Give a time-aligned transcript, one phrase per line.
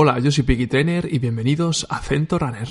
[0.00, 2.68] Hola, yo soy Piggy Trainer y bienvenidos a Cento Runner.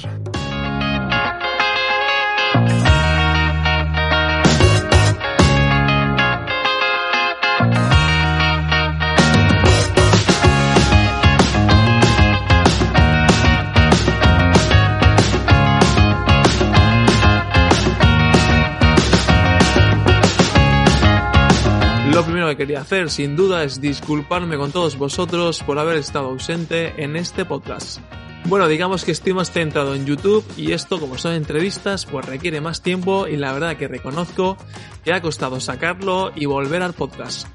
[22.47, 26.93] Primero que quería hacer, sin duda, es disculparme con todos vosotros por haber estado ausente
[27.03, 27.99] en este podcast.
[28.45, 32.61] Bueno, digamos que estoy más centrado en YouTube y esto, como son entrevistas, pues requiere
[32.61, 34.55] más tiempo y la verdad que reconozco
[35.03, 37.47] que ha costado sacarlo y volver al podcast.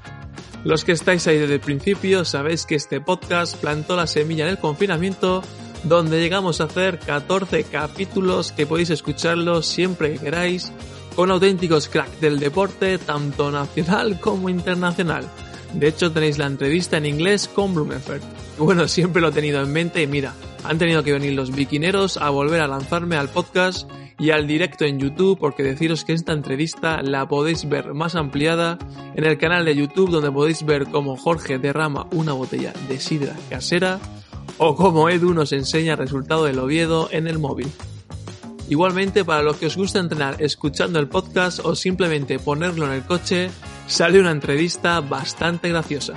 [0.63, 4.51] Los que estáis ahí desde el principio sabéis que este podcast plantó la semilla en
[4.51, 5.41] el confinamiento
[5.85, 10.71] donde llegamos a hacer 14 capítulos que podéis escucharlos siempre que queráis
[11.15, 15.29] con auténticos cracks del deporte, tanto nacional como internacional.
[15.73, 18.23] De hecho, tenéis la entrevista en inglés con Blumenfeld.
[18.57, 20.33] Bueno, siempre lo he tenido en mente y mira,
[20.63, 24.85] han tenido que venir los biquineros a volver a lanzarme al podcast y al directo
[24.85, 28.77] en YouTube porque deciros que esta entrevista la podéis ver más ampliada
[29.15, 33.35] en el canal de YouTube donde podéis ver cómo Jorge derrama una botella de sidra
[33.49, 33.99] casera
[34.59, 37.69] o cómo Edu nos enseña el resultado del Oviedo en el móvil.
[38.69, 43.03] Igualmente, para los que os gusta entrenar escuchando el podcast o simplemente ponerlo en el
[43.03, 43.49] coche,
[43.87, 46.13] sale una entrevista bastante graciosa.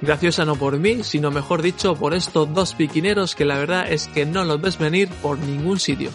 [0.00, 4.06] Graciosa no por mí, sino mejor dicho por estos dos piquineros que la verdad es
[4.08, 6.10] que no los ves venir por ningún sitio.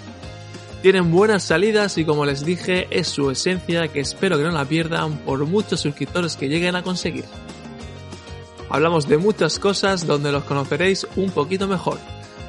[0.82, 4.66] Tienen buenas salidas y como les dije, es su esencia que espero que no la
[4.66, 7.26] pierdan por muchos suscriptores que lleguen a conseguir.
[8.70, 12.00] Hablamos de muchas cosas donde los conoceréis un poquito mejor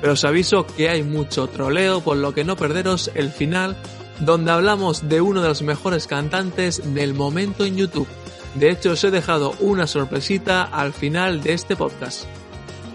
[0.03, 3.77] pero os aviso que hay mucho troleo, por lo que no perderos el final,
[4.19, 8.09] donde hablamos de uno de los mejores cantantes del momento en YouTube.
[8.57, 12.27] De hecho, os he dejado una sorpresita al final de este podcast.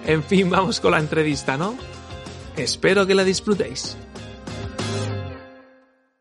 [0.06, 1.78] En fin, vamos con la entrevista, ¿no?
[2.58, 3.98] Espero que la disfrutéis.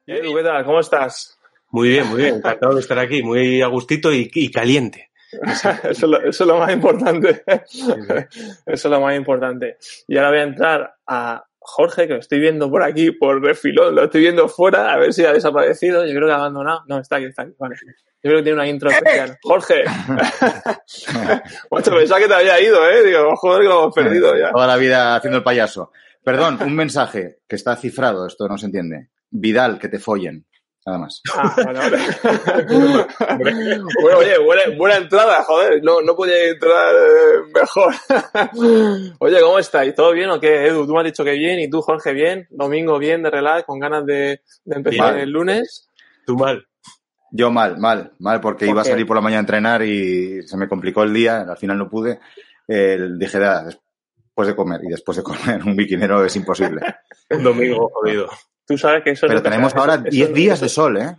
[0.07, 0.65] ¿qué tal?
[0.65, 1.37] ¿Cómo estás?
[1.71, 2.35] Muy bien, muy bien.
[2.37, 5.11] Encantado de estar aquí, muy a gustito y, y caliente.
[5.85, 7.45] Eso, es lo, eso, es lo, más importante.
[7.47, 8.29] Eso
[8.67, 9.77] es lo más importante.
[10.07, 13.95] Y ahora voy a entrar a Jorge, que lo estoy viendo por aquí, por refilón,
[13.95, 16.07] lo estoy viendo fuera, a ver si ha desaparecido.
[16.07, 16.83] Yo creo que ha abandonado.
[16.87, 17.55] No, está aquí, está aquí.
[17.59, 17.75] Vale.
[17.77, 19.37] Yo creo que tiene una intro especial.
[19.43, 19.85] Jorge.
[21.71, 23.05] Macho, pensaba que te había ido, ¿eh?
[23.05, 24.53] Digo, joder, que lo hemos perdido ya.
[24.53, 25.91] Toda la vida haciendo el payaso.
[26.23, 29.11] Perdón, un mensaje que está cifrado, esto no se entiende.
[29.31, 30.47] Vidal, que te follen.
[30.87, 31.21] Nada más.
[31.35, 31.99] Ah, vale, vale.
[34.01, 35.83] bueno, oye, buena, buena, entrada, joder.
[35.83, 37.93] No, no podía entrar eh, mejor.
[39.19, 39.97] oye, ¿cómo estáis?
[39.97, 40.87] ¿Todo bien o qué, Edu?
[40.87, 42.47] Tú me has dicho que bien y tú, Jorge, bien.
[42.51, 45.25] Domingo bien, de relax, con ganas de, de empezar bien.
[45.25, 45.91] el lunes.
[46.25, 46.65] Tú mal.
[47.33, 50.47] Yo mal, mal, mal, porque ¿Por iba a salir por la mañana a entrenar y
[50.47, 52.21] se me complicó el día, al final no pude.
[52.69, 56.81] Eh, dije, después de comer y después de comer un biquinero es imposible.
[57.31, 58.29] un domingo jodido.
[58.67, 61.17] Tú sabes que eso Pero tenemos que, ahora eso, 10 días de sol, ¿eh?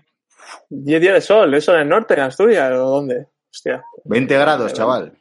[0.69, 3.27] 10 días de sol, ¿eso en el norte, en Asturias o dónde?
[3.51, 3.83] Hostia.
[4.05, 5.13] 20 grados, chaval.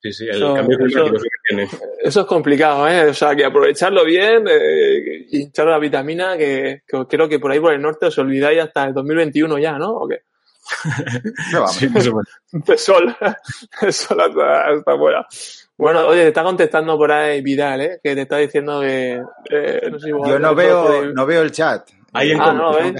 [0.00, 1.68] Sí, sí, el eso, cambio climático eso, que tiene.
[2.02, 3.08] Eso es complicado, ¿eh?
[3.08, 7.50] O sea, que aprovecharlo bien eh, y echar la vitamina, que, que, creo que por
[7.50, 9.92] ahí por el norte os olvidáis hasta el 2021 ya, ¿no?
[9.92, 10.22] ¿O qué?
[11.70, 11.88] sí,
[12.52, 13.16] de sol,
[13.80, 15.26] de sol hasta, hasta afuera.
[15.76, 18.00] Bueno, oye, te está contestando por ahí Vidal, ¿eh?
[18.02, 19.20] Que te está diciendo que...
[19.50, 21.12] Eh, no sé, Yo no veo, de...
[21.12, 21.88] no veo el chat.
[22.12, 22.94] Ahí en ah, no, ¿eh?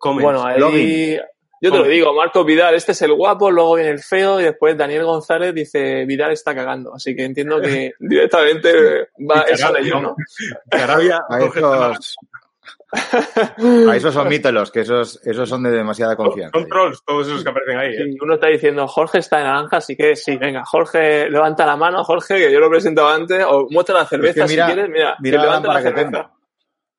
[0.00, 0.58] Bueno, ahí...
[0.58, 1.20] Login.
[1.60, 4.44] Yo te lo digo, Marco Vidal, este es el guapo, luego viene el feo y
[4.44, 6.94] después Daniel González dice Vidal está cagando.
[6.94, 10.16] Así que entiendo que directamente va eso de yo, ¿no?
[10.70, 12.16] Arabia, a esos,
[12.92, 16.58] a esos son mítelos, que esos, esos son de demasiada confianza.
[16.58, 17.88] Son trolls todos esos que aparecen ahí.
[17.94, 18.04] ¿eh?
[18.04, 21.76] Sí, uno está diciendo Jorge está en naranja, así que sí, venga, Jorge, levanta la
[21.76, 24.66] mano, Jorge, que yo lo he presentado antes, o muestra la cerveza es que mira,
[24.68, 26.10] si quieres, mira, mira que levanta la la que cerveza.
[26.10, 26.30] tengo.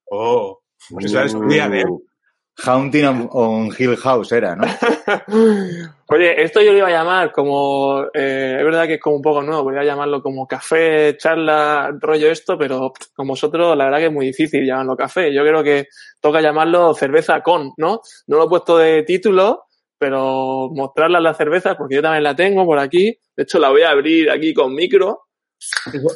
[0.10, 1.86] Oh, pues eso es un día de...
[2.66, 4.64] Haunting on, Hill House era, ¿no?
[6.08, 9.22] Oye, esto yo lo iba a llamar como, eh, es verdad que es como un
[9.22, 14.00] poco nuevo, voy a llamarlo como café, charla, rollo esto, pero con vosotros la verdad
[14.00, 15.34] que es muy difícil llamarlo café.
[15.34, 15.88] Yo creo que
[16.20, 18.02] toca llamarlo cerveza con, ¿no?
[18.28, 19.66] No lo he puesto de título,
[19.98, 23.18] pero mostrarlas las cervezas, porque yo también la tengo por aquí.
[23.36, 25.27] De hecho, la voy a abrir aquí con micro.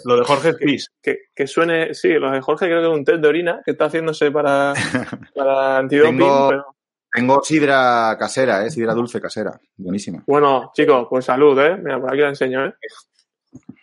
[0.05, 0.91] Lo de Jorge Pis.
[1.01, 3.71] Que, que, suene, sí, lo de Jorge creo que es un test de orina que
[3.71, 4.73] está haciéndose para,
[5.35, 6.17] para antidoping.
[6.17, 6.65] tengo, pero...
[7.11, 8.69] tengo sidra casera, ¿eh?
[8.69, 9.59] Sidra dulce casera.
[9.77, 10.23] Buenísima.
[10.27, 11.77] Bueno, chicos, pues salud, ¿eh?
[11.77, 12.73] Mira, por aquí la enseño, ¿eh?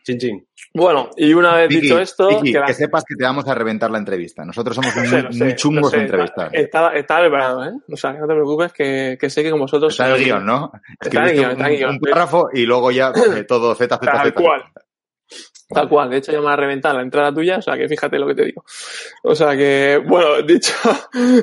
[0.04, 0.48] Chin, chin.
[0.72, 2.28] Bueno, y una vez Vicky, dicho esto...
[2.28, 4.44] Vicky, que, sepas que te vamos a reventar la entrevista.
[4.44, 6.50] Nosotros somos muy, sé, muy chungos sé, de entrevistar.
[6.52, 7.72] Estaba, estaba preparado, ¿eh?
[7.90, 9.92] O sea, que no te preocupes, que, que sé que con vosotros...
[9.92, 10.72] Está el guion, ¿no?
[11.00, 11.90] Está el guion, está en el guion.
[11.90, 14.40] Un, párrafo y luego ya eh, todo Z, Z, Tal Z.
[14.40, 14.62] cual.
[15.68, 18.18] Tal cual, de hecho ya me ha reventado la entrada tuya, o sea que fíjate
[18.18, 18.64] lo que te digo.
[19.22, 20.72] O sea que, bueno, dicho,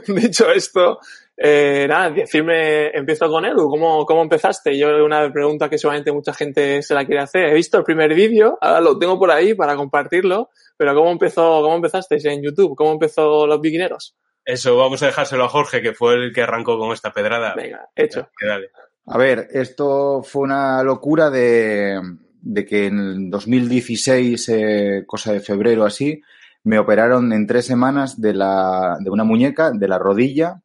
[0.07, 0.99] dicho esto,
[1.37, 4.75] eh, nada, decirme, empiezo con Edu, ¿cómo, cómo empezaste?
[4.77, 7.49] Yo una pregunta que seguramente mucha gente se la quiere hacer.
[7.49, 11.61] He visto el primer vídeo, ahora lo tengo por ahí para compartirlo, pero ¿cómo empezó,
[11.61, 12.75] cómo empezaste en YouTube?
[12.75, 14.15] ¿Cómo empezó los biquineros?
[14.43, 17.53] Eso, vamos a dejárselo a Jorge, que fue el que arrancó con esta pedrada.
[17.55, 18.27] Venga, hecho.
[18.41, 18.69] Dale.
[19.07, 21.99] A ver, esto fue una locura de,
[22.45, 26.21] de que en 2016, eh, cosa de febrero así,
[26.63, 30.61] me operaron en tres semanas de, la, de una muñeca, de la rodilla,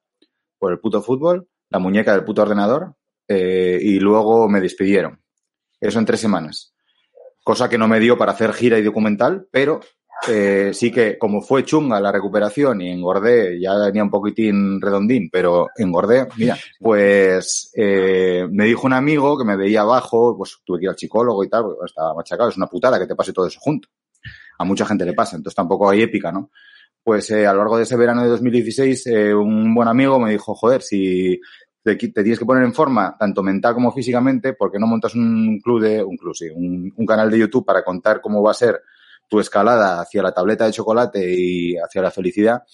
[0.59, 2.97] por el puto fútbol, la muñeca del puto ordenador,
[3.27, 5.23] eh, y luego me despidieron.
[5.81, 6.75] Eso en tres semanas.
[7.43, 9.81] Cosa que no me dio para hacer gira y documental, pero
[10.29, 15.31] eh, sí que como fue chunga la recuperación y engordé, ya tenía un poquitín redondín,
[15.31, 20.79] pero engordé, mira, pues eh, me dijo un amigo que me veía abajo, pues tuve
[20.79, 23.33] que ir al psicólogo y tal, porque estaba machacado, es una putada que te pase
[23.33, 23.89] todo eso junto.
[24.59, 26.51] A mucha gente le pasa, entonces tampoco hay épica, ¿no?
[27.03, 30.33] Pues eh, a lo largo de ese verano de 2016, eh, un buen amigo me
[30.33, 31.41] dijo, joder, si
[31.83, 35.59] te, tienes que poner en forma, tanto mental como físicamente, ¿por qué no montas un
[35.61, 38.83] club de, un club, sí, un canal de YouTube para contar cómo va a ser
[39.31, 42.65] tu escalada hacia la tableta de chocolate y hacia la felicidad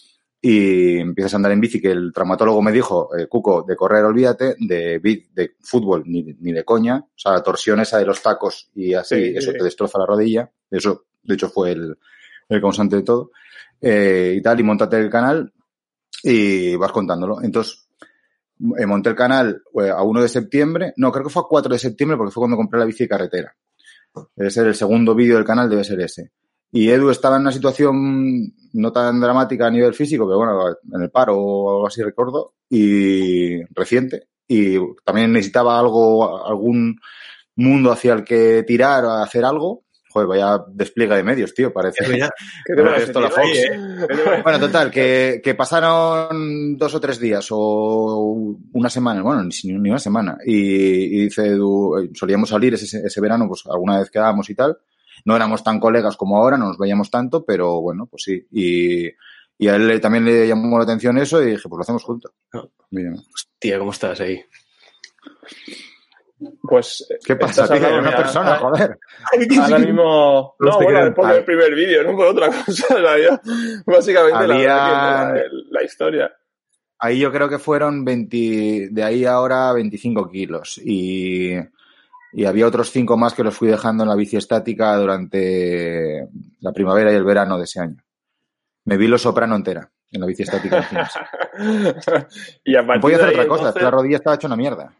[0.40, 4.04] y empiezas a andar en bici, que el traumatólogo me dijo, eh, Cuco, de correr
[4.04, 5.00] olvídate, de,
[5.32, 8.94] de fútbol ni, ni, de coña, o sea, la torsión esa de los tacos y
[8.94, 9.58] así, sí, eso sí.
[9.58, 11.98] te destroza la rodilla, eso de hecho fue el,
[12.48, 13.30] el causante de todo,
[13.80, 15.52] eh, y tal, y montate el canal
[16.22, 17.42] y vas contándolo.
[17.42, 17.88] Entonces,
[18.78, 21.72] eh, monté el canal eh, a 1 de septiembre, no, creo que fue a 4
[21.72, 23.56] de septiembre porque fue cuando compré la bici de carretera.
[24.34, 26.30] Debe ser el segundo vídeo del canal, debe ser ese.
[26.76, 31.02] Y Edu estaba en una situación no tan dramática a nivel físico, pero bueno, en
[31.02, 34.28] el paro o algo así recuerdo, y reciente.
[34.46, 37.00] Y también necesitaba algo, algún
[37.54, 39.84] mundo hacia el que tirar o hacer algo.
[40.10, 42.04] Joder, vaya despliega de medios, tío, parece.
[42.66, 43.56] ¿Qué te esto la Fox.
[43.56, 44.42] Eh?
[44.44, 49.88] bueno, total, que, que, pasaron dos o tres días o una semana, bueno, ni, ni
[49.88, 50.36] una semana.
[50.44, 54.76] Y, y dice Edu, solíamos salir ese, ese verano, pues alguna vez quedábamos y tal
[55.26, 58.46] no éramos tan colegas como ahora, no nos veíamos tanto, pero bueno, pues sí.
[58.52, 59.08] Y,
[59.58, 62.32] y a él también le llamó la atención eso y dije, pues lo hacemos juntos.
[62.54, 62.70] Oh.
[63.34, 64.40] Hostia, ¿cómo estás ahí?
[66.62, 67.08] Pues.
[67.24, 67.66] ¿Qué pasa?
[67.66, 67.98] Tío?
[67.98, 68.98] Una persona, ahora, joder.
[69.62, 70.54] Ahora mismo.
[70.60, 72.94] No, bueno, después del primer vídeo, no por otra cosa.
[72.94, 73.40] O sea, ya,
[73.84, 74.66] básicamente Había...
[74.76, 76.32] la, la, la, historia.
[77.00, 80.80] Ahí yo creo que fueron 20, de ahí ahora 25 kilos.
[80.84, 81.56] Y
[82.32, 86.28] y había otros cinco más que los fui dejando en la bici estática durante
[86.60, 87.96] la primavera y el verano de ese año.
[88.84, 90.88] Me vi lo soprano entera en la bici estática.
[92.64, 93.82] y a no podía hacer otra cosa, entonces...
[93.82, 94.92] la rodilla estaba hecha una mierda.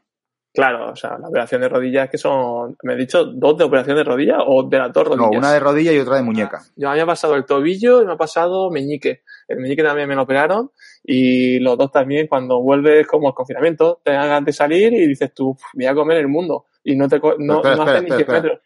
[0.57, 3.95] Claro, o sea, la operación de rodilla que son, me he dicho, dos de operación
[3.95, 5.31] de rodilla o de las dos rodillas.
[5.31, 6.63] No, una de rodilla y otra de muñeca.
[6.77, 9.21] Yo me ha pasado el tobillo y me ha pasado meñique.
[9.49, 10.71] El meñique también me lo operaron
[11.05, 15.35] y los dos también cuando vuelves como el confinamiento, te hagan de salir y dices
[15.35, 18.07] tú, voy a comer el mundo y no te no, espera, no espera, hace ni
[18.07, 18.61] 10 espera, metros.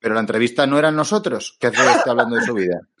[0.00, 1.56] Pero la entrevista no eran nosotros.
[1.58, 2.82] ¿Qué hace este hablando de su vida?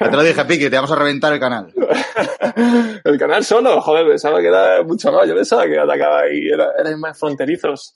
[0.00, 1.70] ya te lo dije, Piqui, te vamos a reventar el canal.
[3.04, 5.28] el canal solo, joder, pensaba que era mucho más.
[5.28, 7.92] Yo pensaba que atacaba y era, eran más fronterizos.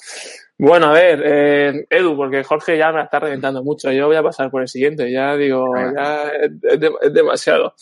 [0.59, 3.91] Bueno, a ver, eh, Edu, porque Jorge ya me está reventando mucho.
[3.91, 5.11] Yo voy a pasar por el siguiente.
[5.11, 5.64] Ya digo,
[5.97, 7.75] ya es, es, de, es demasiado.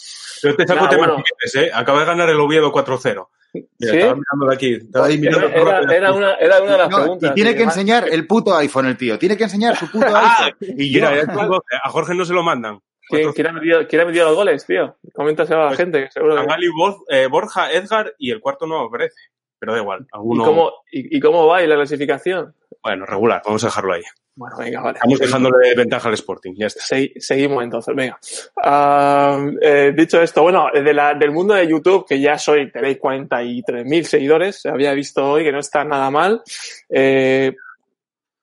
[0.43, 1.25] Yo te saco nah, temas bueno.
[1.55, 1.71] ¿eh?
[1.75, 3.27] Acaba de ganar el Oviedo 4-0.
[3.53, 3.65] ¿Sí?
[3.79, 4.73] Estaba mirando de aquí.
[4.75, 7.31] Estaba ahí mirando era, era, era, una, era una de las no, preguntas.
[7.31, 9.19] Y tiene que enseñar el puto iPhone, el tío.
[9.19, 10.57] Tiene que enseñar su puto iPhone.
[10.61, 12.81] y yo, a Jorge no se lo mandan.
[13.09, 14.97] ¿Quién, ¿quién, ha metido, ¿Quién ha metido los goles, tío?
[15.13, 16.05] Coméntaselo a la Pues, gente.
[16.05, 16.43] que Seguro que...
[16.43, 16.67] Angali,
[17.09, 19.17] eh, Borja, Edgar y el cuarto no aparece.
[19.59, 20.07] Pero da igual.
[20.13, 20.43] Alguno...
[20.43, 22.55] ¿Y, cómo, y, ¿Y cómo va ahí la clasificación?
[22.83, 23.43] Bueno, regular.
[23.45, 24.03] Vamos a dejarlo ahí.
[24.35, 24.97] Bueno, venga, vale.
[24.97, 26.55] Estamos dejándole ventaja al Sporting.
[26.57, 26.83] Ya está.
[26.83, 28.19] Se, seguimos entonces, venga.
[28.57, 32.99] Uh, eh, dicho esto, bueno, de la, del mundo de YouTube, que ya soy, tenéis
[32.99, 36.43] 43.000 seguidores, había visto hoy que no está nada mal.
[36.89, 37.55] Eh,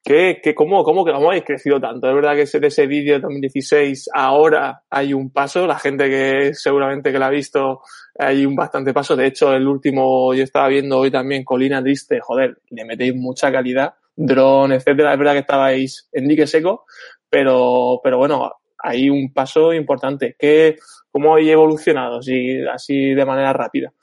[0.04, 2.08] ¿Qué, qué, cómo, cómo, cómo habéis crecido tanto?
[2.08, 5.68] Es verdad que de ese vídeo de 2016 ahora hay un paso.
[5.68, 7.82] La gente que seguramente que la ha visto
[8.18, 9.18] hay un bastante paso.
[9.18, 12.20] De hecho, el último yo estaba viendo hoy también Colina Triste.
[12.22, 13.96] Joder, le metéis mucha calidad.
[14.18, 15.14] Drone, etcétera.
[15.14, 16.86] Es verdad que estabais en dique seco,
[17.30, 20.36] pero, pero bueno, hay un paso importante.
[20.38, 20.78] ¿Qué,
[21.12, 23.94] ¿Cómo habéis evolucionado así, así de manera rápida?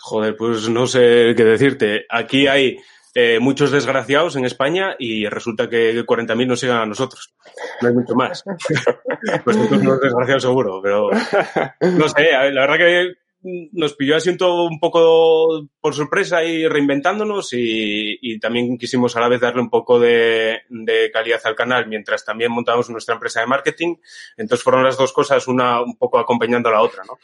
[0.00, 2.06] Joder, pues no sé qué decirte.
[2.08, 2.78] Aquí hay
[3.14, 7.34] eh, muchos desgraciados en España y resulta que 40.000 nos sigan a nosotros.
[7.82, 8.42] No hay mucho más.
[9.44, 11.10] pues nosotros no desgraciados seguro, pero
[11.80, 13.12] no sé, la verdad que
[13.42, 19.40] nos pilló todo, un poco por sorpresa y reinventándonos y, también quisimos a la vez
[19.40, 23.96] darle un poco de, de, calidad al canal mientras también montamos nuestra empresa de marketing.
[24.36, 27.18] Entonces fueron las dos cosas, una un poco acompañando a la otra, ¿no?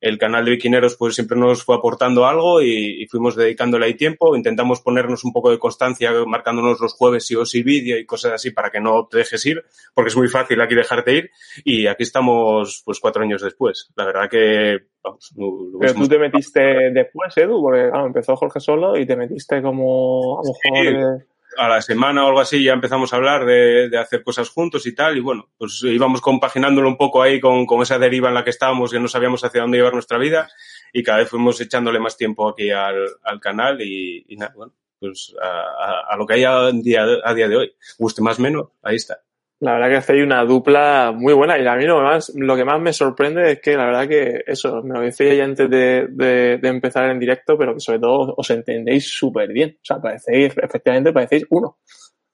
[0.00, 4.36] El canal de Viquineros pues siempre nos fue aportando algo y, fuimos dedicándole ahí tiempo.
[4.36, 8.32] Intentamos ponernos un poco de constancia, marcándonos los jueves sí o sí vídeo y cosas
[8.32, 9.64] así para que no te dejes ir,
[9.94, 11.30] porque es muy fácil aquí dejarte ir.
[11.64, 13.90] Y aquí estamos pues cuatro años después.
[13.96, 14.78] La verdad que...
[15.02, 15.32] Vamos,
[15.80, 16.60] Pero tú te metiste
[16.92, 21.24] después, Edu, porque empezó Jorge solo y te metiste como a lo mejor
[21.56, 24.94] a la semana o algo así ya empezamos a hablar de, hacer cosas juntos y
[24.94, 25.16] tal.
[25.16, 28.90] Y bueno, pues íbamos compaginándolo un poco ahí con, esa deriva en la que estábamos,
[28.92, 30.48] que no sabíamos hacia dónde llevar nuestra vida.
[30.92, 33.08] Y cada vez fuimos echándole más tiempo aquí al,
[33.40, 37.72] canal y, nada, bueno, pues a, lo que hay a día, a día de hoy.
[37.98, 39.20] Guste más o menos, ahí está.
[39.60, 42.64] La verdad que hacéis una dupla muy buena y a mí lo, más, lo que
[42.64, 46.06] más me sorprende es que la verdad que eso, me lo decía ya antes de,
[46.10, 49.76] de, de, empezar en directo, pero que sobre todo os entendéis súper bien.
[49.82, 51.78] O sea, parecéis, efectivamente, parecéis uno.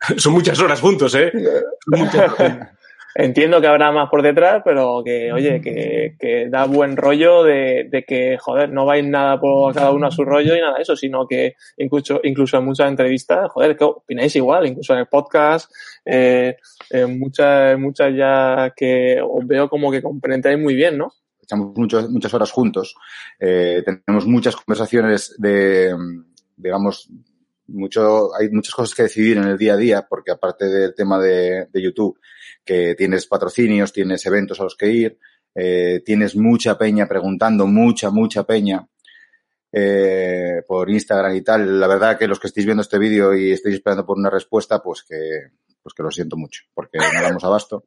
[0.19, 1.33] Son muchas horas juntos, ¿eh?
[1.87, 2.33] Muchas
[3.17, 7.87] Entiendo que habrá más por detrás, pero que, oye, que, que da buen rollo de,
[7.89, 10.83] de, que, joder, no vais nada por cada uno a su rollo y nada de
[10.83, 15.07] eso, sino que incluso, incluso en muchas entrevistas, joder, que opináis igual, incluso en el
[15.07, 15.71] podcast,
[16.05, 16.57] eh,
[16.91, 21.13] en muchas, muchas ya que os veo como que comprendéis muy bien, ¿no?
[21.43, 22.95] Echamos muchas muchas horas juntos,
[23.39, 25.95] eh, tenemos muchas conversaciones de,
[26.57, 27.11] digamos,
[27.67, 31.19] mucho, hay muchas cosas que decidir en el día a día, porque aparte del tema
[31.19, 32.19] de, YouTube,
[32.65, 35.19] que tienes patrocinios, tienes eventos a los que ir,
[35.55, 38.87] eh, tienes mucha peña preguntando, mucha, mucha peña
[39.73, 41.81] eh, por Instagram y tal.
[41.81, 44.83] La verdad que los que estéis viendo este vídeo y estáis esperando por una respuesta,
[44.83, 45.51] pues que,
[45.85, 47.85] pues que lo siento mucho, porque no damos abasto.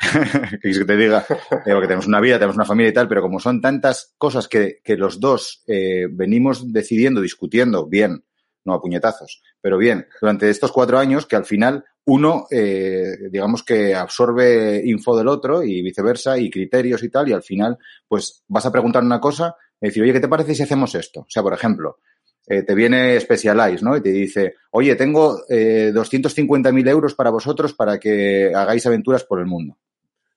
[0.62, 3.22] que que te diga, eh, que tenemos una vida, tenemos una familia y tal, pero
[3.22, 8.24] como son tantas cosas que, que los dos eh, venimos decidiendo, discutiendo bien,
[8.64, 13.62] no a puñetazos, pero bien, durante estos cuatro años que al final uno, eh, digamos
[13.62, 18.44] que absorbe info del otro y viceversa y criterios y tal, y al final, pues
[18.48, 21.20] vas a preguntar una cosa y decir, oye, ¿qué te parece si hacemos esto?
[21.20, 21.98] O sea, por ejemplo,
[22.46, 23.96] eh, te viene Specialize, ¿no?
[23.96, 29.40] Y te dice, oye, tengo eh, 250.000 euros para vosotros para que hagáis aventuras por
[29.40, 29.76] el mundo.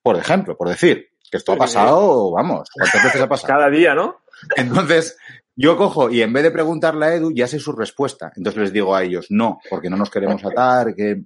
[0.01, 3.53] Por ejemplo, por decir, que esto ha pasado, vamos, ¿cuántas veces ha pasado?
[3.53, 4.21] Cada día, ¿no?
[4.55, 5.17] Entonces,
[5.55, 8.31] yo cojo y en vez de preguntarle a Edu, ya sé su respuesta.
[8.35, 11.23] Entonces les digo a ellos, no, porque no nos queremos atar, que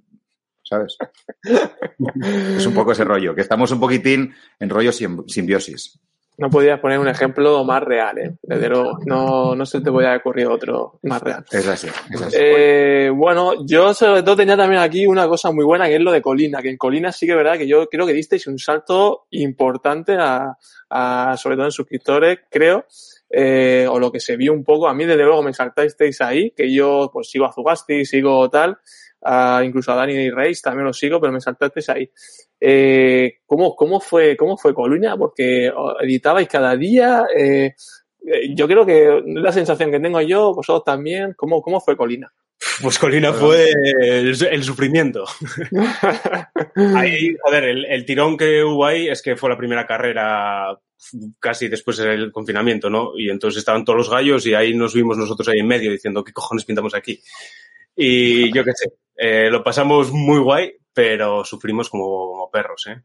[0.62, 0.96] ¿sabes?
[1.42, 5.98] es un poco ese rollo, que estamos un poquitín en rollo simbiosis.
[6.40, 8.38] No podías poner un ejemplo más real, ¿eh?
[8.42, 11.44] Desde luego, no, no se te podía ocurrir otro más real.
[11.52, 12.36] Es así, es así.
[12.40, 16.10] Eh, bueno, yo sobre todo tenía también aquí una cosa muy buena que es lo
[16.10, 18.58] de Colina, que en Colina sí que es verdad que yo creo que disteis un
[18.58, 20.56] salto importante a,
[20.88, 22.86] a sobre todo en suscriptores, creo.
[23.32, 26.50] Eh, o lo que se vio un poco, a mí desde luego me saltasteis ahí,
[26.50, 28.78] que yo pues sigo a Zugasti, sigo tal,
[29.64, 32.10] incluso a Dani Reis también lo sigo, pero me saltaste ahí.
[32.60, 35.16] Eh, ¿cómo, ¿Cómo fue cómo fue Coluña?
[35.16, 37.26] Porque editabais cada día.
[37.36, 37.74] Eh,
[38.26, 42.32] eh, yo creo que la sensación que tengo yo, vosotros también, ¿cómo, cómo fue Colina?
[42.82, 45.24] Pues Colina fue el, sufrimiento.
[46.94, 50.78] ahí, joder, el, el, tirón que hubo ahí es que fue la primera carrera
[51.38, 53.12] casi después del confinamiento, ¿no?
[53.16, 56.22] Y entonces estaban todos los gallos y ahí nos vimos nosotros ahí en medio diciendo,
[56.22, 57.20] ¿qué cojones pintamos aquí?
[58.02, 63.02] Y yo qué sé, eh, lo pasamos muy guay, pero sufrimos como, perros, ¿eh?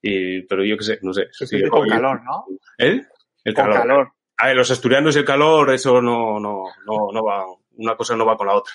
[0.00, 1.28] Y, pero yo qué sé, no sé.
[1.68, 2.46] con calor, ¿no?
[2.78, 3.02] ¿Eh?
[3.44, 3.76] El calor.
[3.76, 4.12] calor.
[4.38, 7.44] A ver, los asturianos y el calor, eso no, no, no, no va,
[7.76, 8.72] una cosa no va con la otra.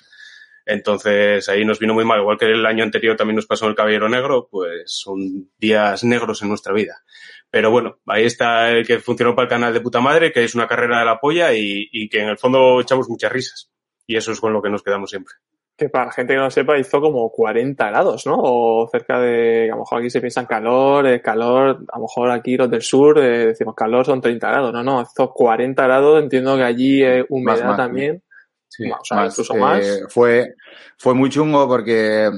[0.64, 3.74] Entonces ahí nos vino muy mal, igual que el año anterior también nos pasó el
[3.74, 7.02] Caballero Negro, pues son días negros en nuestra vida.
[7.50, 10.54] Pero bueno, ahí está el que funcionó para el canal de puta madre, que es
[10.54, 13.72] una carrera de la polla y, y que en el fondo echamos muchas risas.
[14.08, 15.36] Y eso es con lo que nos quedamos siempre
[15.78, 18.36] que para la gente que no sepa hizo como 40 grados, ¿no?
[18.40, 22.02] O cerca de, a lo mejor aquí se piensa en calor, eh, calor, a lo
[22.02, 25.84] mejor aquí los del sur eh, decimos calor son 30 grados, no, no, hizo 40
[25.84, 28.24] grados, entiendo que allí eh, humedad también.
[28.68, 30.02] Sí, o sea, incluso más.
[30.10, 30.56] Fue,
[30.98, 32.30] fue muy chungo porque,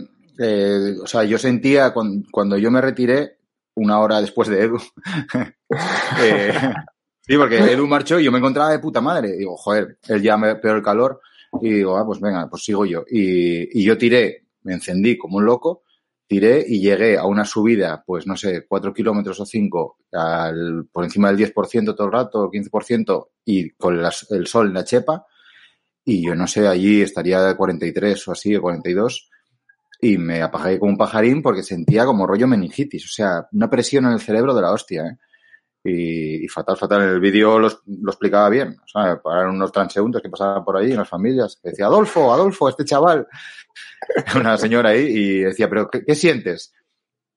[1.02, 3.38] o sea, yo sentía cuando, yo me retiré,
[3.76, 4.78] una hora después de Edu,
[7.22, 9.38] sí, porque Edu marchó y yo me encontraba de puta madre.
[9.38, 11.22] Digo, joder, él ya me peor el calor
[11.62, 13.04] y digo, ah, pues venga, pues sigo yo.
[13.10, 15.84] Y, y yo tiré, me encendí como un loco,
[16.30, 21.04] tiré y llegué a una subida, pues no sé, cuatro kilómetros o cinco, al, por
[21.04, 25.26] encima del 10% todo el rato, 15%, y con el sol en la chepa.
[26.06, 29.30] Y yo no sé, allí estaría de 43 o así, o 42.
[30.02, 33.06] Y me apagé como un pajarín porque sentía como rollo meningitis.
[33.06, 35.18] O sea, una presión en el cerebro de la hostia, ¿eh?
[35.84, 37.02] Y, y fatal, fatal.
[37.04, 38.76] En el vídeo lo, lo explicaba bien.
[38.84, 41.58] O sea, pararon unos transeúntes que pasaban por ahí, unas familias.
[41.62, 43.28] que Decía, Adolfo, Adolfo, este chaval.
[44.36, 46.74] Una señora ahí y decía, ¿pero qué, qué sientes?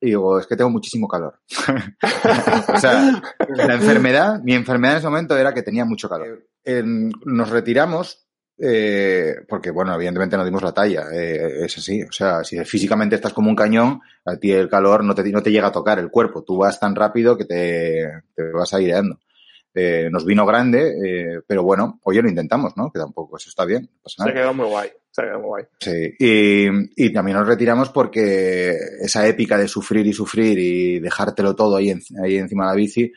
[0.00, 1.40] Y digo, es que tengo muchísimo calor.
[2.74, 6.44] o sea, la enfermedad, mi enfermedad en ese momento era que tenía mucho calor.
[6.64, 8.21] En- nos retiramos
[8.64, 11.06] eh, porque, bueno, evidentemente no dimos la talla.
[11.12, 12.02] eh, es así.
[12.02, 15.42] O sea, si físicamente estás como un cañón, a ti el calor no te, no
[15.42, 16.44] te llega a tocar el cuerpo.
[16.44, 19.18] Tú vas tan rápido que te, te vas aireando.
[19.74, 22.90] Eh, nos vino grande, eh, pero bueno, oye, lo intentamos, ¿no?
[22.92, 23.88] Que tampoco, eso está bien.
[24.02, 24.34] pasa Se nada.
[24.40, 24.90] quedó muy guay.
[25.10, 25.64] Se quedó muy guay.
[25.80, 26.66] Sí, y,
[27.06, 31.90] y también nos retiramos porque esa épica de sufrir y sufrir y dejártelo todo ahí,
[31.90, 33.12] en- ahí encima de la bici,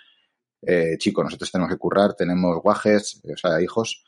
[0.66, 4.04] eh, chico, nosotros tenemos que currar, tenemos guajes, o sea, hijos,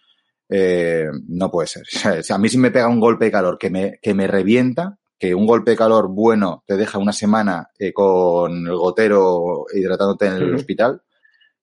[0.50, 1.84] eh, no puede ser.
[2.20, 4.28] O sea, a mí si me pega un golpe de calor que me, que me
[4.28, 9.66] revienta, que un golpe de calor bueno te deja una semana eh, con el gotero
[9.74, 11.02] hidratándote en el hospital,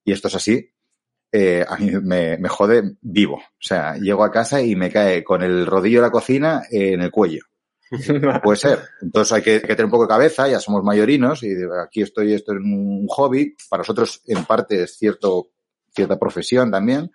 [0.03, 0.71] y esto es así,
[1.31, 3.35] eh, a mí me, me jode vivo.
[3.35, 7.01] O sea, llego a casa y me cae con el rodillo de la cocina en
[7.01, 7.43] el cuello.
[7.91, 8.79] No puede ser.
[9.01, 12.01] Entonces hay que, hay que tener un poco de cabeza, ya somos mayorinos y aquí
[12.01, 13.55] estoy, esto es un hobby.
[13.69, 15.49] Para nosotros en parte es cierto,
[15.93, 17.11] cierta profesión también,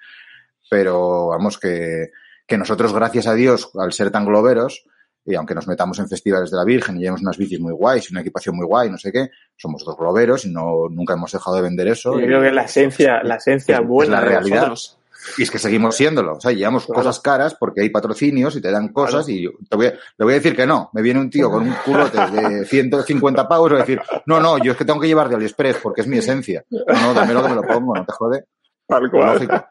[0.71, 2.11] pero vamos que,
[2.47, 4.85] que nosotros gracias a Dios, al ser tan globeros,
[5.27, 8.09] y aunque nos metamos en festivales de la Virgen y llevemos unas bicis muy guays
[8.11, 11.31] y una equipación muy guay, no sé qué, somos dos globeros y no, nunca hemos
[11.31, 12.19] dejado de vender eso.
[12.19, 14.57] Yo creo que es la esencia, la esencia Es- es buena la de realidad.
[14.69, 14.97] nosotros.
[15.37, 16.33] Y es que seguimos siéndolo.
[16.33, 17.03] O sea, llevamos Claro.
[17.03, 20.25] cosas caras porque hay patrocinios y te dan cosas y yo te voy a, le
[20.25, 20.89] voy a decir que no.
[20.95, 24.41] Me viene un tío con un culote de 150 pavos y voy a decir, no,
[24.41, 26.65] no, yo es que tengo que llevar de AliExpress porque es mi esencia.
[26.71, 28.45] No, no, dámelo que me lo pongo, no te jode.
[28.89, 29.35] Tal cual.
[29.35, 29.65] Lógico.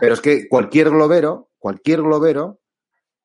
[0.00, 2.60] Pero es que cualquier globero, cualquier globero,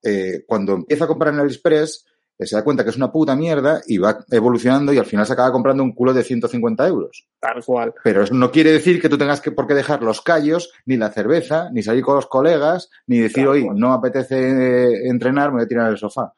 [0.02, 2.06] eh, cuando empieza a comprar en AliExpress,
[2.38, 5.26] eh, se da cuenta que es una puta mierda y va evolucionando y al final
[5.26, 7.28] se acaba comprando un culo de 150 euros.
[7.40, 7.94] Tal cual.
[8.04, 10.98] Pero eso no quiere decir que tú tengas que por qué dejar los callos, ni
[10.98, 15.50] la cerveza, ni salir con los colegas, ni decir, hoy no me apetece eh, entrenar,
[15.52, 16.34] me voy a tirar al sofá.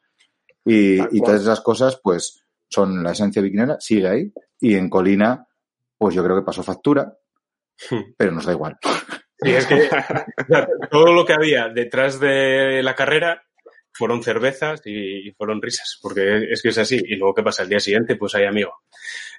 [0.64, 4.32] Y, y todas esas cosas, pues, son la esencia biquinera, sigue ahí.
[4.60, 5.46] Y en Colina,
[5.96, 7.16] pues yo creo que pasó factura,
[8.16, 8.76] pero nos da igual.
[9.42, 9.88] Y es que
[10.90, 13.42] todo lo que había detrás de la carrera
[13.92, 17.00] fueron cervezas y fueron risas, porque es que es así.
[17.06, 17.62] Y luego, ¿qué pasa?
[17.62, 18.74] El día siguiente, pues hay amigo.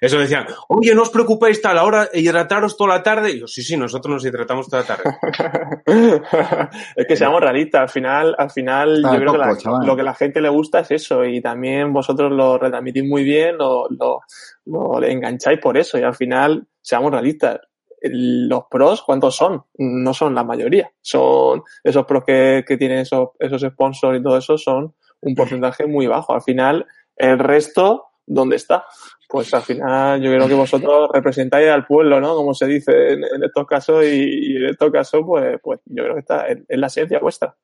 [0.00, 3.30] Eso decían, oye, no os preocupéis tal, ahora hidrataros toda la tarde.
[3.30, 5.04] Y yo, sí, sí, nosotros nos hidratamos toda la tarde.
[6.96, 7.82] es que seamos realistas.
[7.82, 10.48] Al final, al final Está yo creo que la- lo que a la gente le
[10.48, 11.24] gusta es eso.
[11.24, 14.20] Y también vosotros lo retransmitís muy bien, lo, lo,
[14.66, 15.98] lo engancháis por eso.
[15.98, 17.60] Y al final, seamos realistas.
[18.02, 19.64] Los pros, ¿cuántos son?
[19.76, 20.92] No son la mayoría.
[21.00, 25.86] Son esos pros que, que tienen esos, esos sponsors y todo eso, son un porcentaje
[25.86, 26.34] muy bajo.
[26.34, 28.84] Al final, el resto, ¿dónde está?
[29.28, 32.34] Pues al final yo creo que vosotros representáis al pueblo, ¿no?
[32.34, 36.20] Como se dice en, estos casos y, en estos casos, pues, pues yo creo que
[36.20, 37.54] está en, la esencia vuestra.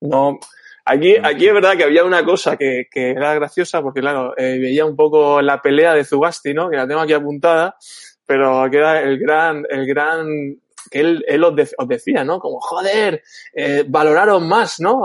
[0.00, 0.38] No,
[0.86, 4.58] aquí, aquí es verdad que había una cosa que, que era graciosa porque claro, eh,
[4.58, 6.70] veía un poco la pelea de Zugasti, ¿no?
[6.70, 7.76] Que la tengo aquí apuntada,
[8.26, 10.26] pero que era el gran, el gran,
[10.90, 12.38] que él, él os, de- os decía, ¿no?
[12.40, 13.22] Como, joder,
[13.54, 15.00] eh, valoraros más, ¿no?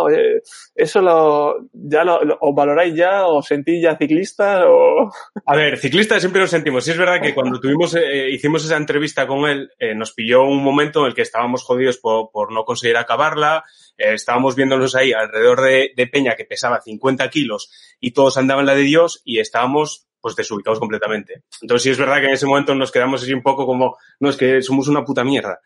[0.76, 5.12] Eso lo, ya lo, os valoráis ya, os sentís ya ciclistas o...
[5.46, 6.84] A ver, ciclistas siempre nos sentimos.
[6.84, 10.44] Sí es verdad que cuando tuvimos, eh, hicimos esa entrevista con él, eh, nos pilló
[10.44, 13.64] un momento en el que estábamos jodidos por, por no conseguir acabarla.
[13.98, 18.66] Eh, estábamos viéndonos ahí alrededor de, de Peña que pesaba 50 kilos y todos andaban
[18.66, 21.44] la de Dios y estábamos pues desubicados completamente.
[21.62, 24.30] Entonces sí es verdad que en ese momento nos quedamos así un poco como, no,
[24.30, 25.62] es que somos una puta mierda.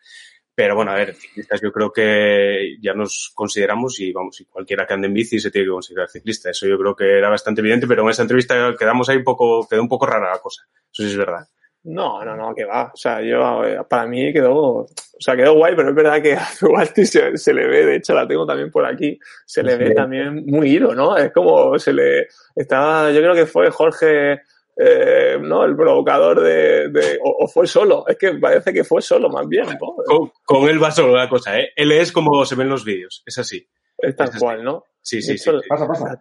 [0.54, 4.86] Pero bueno, a ver, ciclistas yo creo que ya nos consideramos y vamos, y cualquiera
[4.86, 6.50] que ande en bici se tiene que considerar ciclista.
[6.50, 9.66] Eso yo creo que era bastante evidente, pero en esa entrevista quedamos ahí un poco,
[9.68, 10.62] quedó un poco rara la cosa.
[10.92, 11.48] Eso sí es verdad.
[11.84, 12.90] No, no, no, que va.
[12.94, 14.86] O sea, yo, eh, para mí quedó, o
[15.18, 18.14] sea, quedó guay, pero es verdad que a Zubalti se, se le ve, de hecho
[18.14, 21.16] la tengo también por aquí, se le ve también muy hilo, ¿no?
[21.16, 24.42] Es como se le, estaba, yo creo que fue Jorge,
[24.76, 25.64] eh, ¿no?
[25.64, 29.48] El provocador de, de o, o fue solo, es que parece que fue solo más
[29.48, 29.96] bien, ¿no?
[30.04, 31.70] Con, con él va solo la cosa, ¿eh?
[31.74, 33.68] Él es como se ven los vídeos, es así.
[33.98, 34.40] Es tal es así.
[34.40, 34.84] cual, ¿no?
[35.00, 35.50] Sí, sí, sí.
[35.50, 35.68] hecho, sí.
[35.68, 36.18] Pasa, pasa.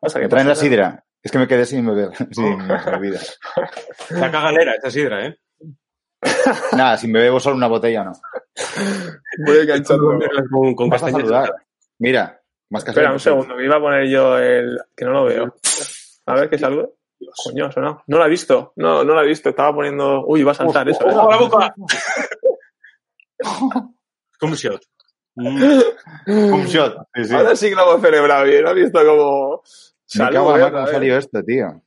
[0.00, 1.04] Pasa que traen la pasa, sidra.
[1.22, 3.20] Es que me quedé sin beber, sin bebida.
[4.08, 5.38] Saca galera esta sidra, ¿eh?
[6.76, 8.12] Nada, sin beber solo una botella no.
[9.46, 10.18] Voy enganchando.
[10.50, 11.28] Con, con Vas a castañas.
[11.28, 11.54] saludar.
[11.98, 15.24] Mira, más que Espera un segundo, me iba a poner yo el, que no lo
[15.24, 15.54] veo.
[16.26, 16.94] A ver, que saludo.
[17.44, 18.02] Coño, sonado.
[18.06, 18.72] No la he visto.
[18.76, 19.48] No, no la he visto.
[19.50, 20.24] Estaba poniendo.
[20.26, 21.08] Uy, va a saltar eso.
[21.08, 21.12] ¿eh?
[21.12, 21.74] ¡Ojo a la boca!
[24.38, 24.82] Como shot.
[25.36, 25.62] Mm.
[26.26, 26.96] Un shot.
[27.32, 28.66] Ahora sí que lo hemos celebrado bien.
[28.66, 29.62] ¿Has visto cómo
[30.18, 30.90] Me cago en eh, cómo vez?
[30.90, 31.82] salido esto, tío.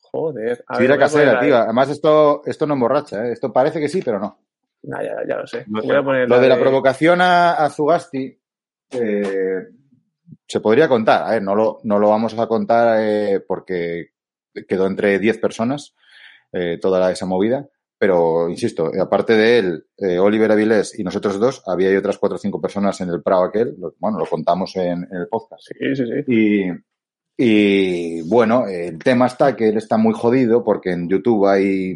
[0.00, 0.64] Joder.
[0.66, 1.56] A Sidra casera, tío.
[1.56, 3.32] Además, esto, esto no emborracha, ¿eh?
[3.32, 4.38] Esto parece que sí, pero no.
[4.82, 5.64] ya, ya, lo sé.
[5.66, 8.38] Voy a poner lo de la provocación a, Zugasti
[8.90, 9.66] eh,
[10.46, 11.22] se podría contar.
[11.24, 14.12] A ver, no lo, no lo vamos a contar eh, porque
[14.66, 15.94] quedó entre 10 personas
[16.52, 17.68] eh, toda esa movida.
[17.98, 22.38] Pero, insisto, aparte de él, eh, Oliver Avilés y nosotros dos, había otras cuatro o
[22.38, 23.76] cinco personas en el Prado aquel.
[23.98, 25.64] Bueno, lo contamos en, el podcast.
[25.66, 26.32] Sí, sí, sí.
[26.32, 26.70] Y,
[27.38, 31.94] bueno, el tema está que él está muy jodido porque en YouTube hay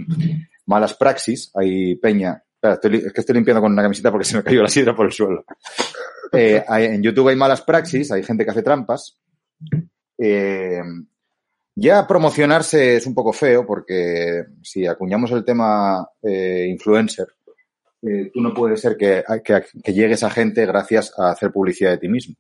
[0.66, 2.42] malas praxis, hay peña.
[2.54, 5.06] Espera, es que estoy limpiando con una camiseta porque se me cayó la sidra por
[5.06, 5.44] el suelo.
[6.32, 9.18] Eh, en YouTube hay malas praxis, hay gente que hace trampas.
[10.16, 10.80] Eh,
[11.74, 17.26] ya promocionarse es un poco feo porque si acuñamos el tema eh, influencer,
[18.00, 22.08] tú no puedes ser que, que, llegues a gente gracias a hacer publicidad de ti
[22.08, 22.34] mismo.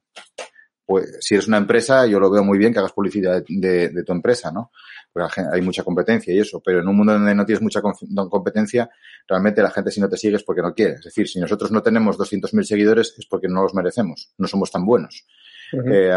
[0.92, 4.12] Pues si eres una empresa, yo lo veo muy bien que hagas publicidad de, tu
[4.12, 4.72] empresa, ¿no?
[5.10, 8.90] Porque hay mucha competencia y eso, pero en un mundo donde no tienes mucha competencia,
[9.26, 10.96] realmente la gente si no te sigue es porque no quiere.
[10.96, 14.70] Es decir, si nosotros no tenemos 200.000 seguidores es porque no los merecemos, no somos
[14.70, 15.24] tan buenos.
[15.72, 16.12] Eh,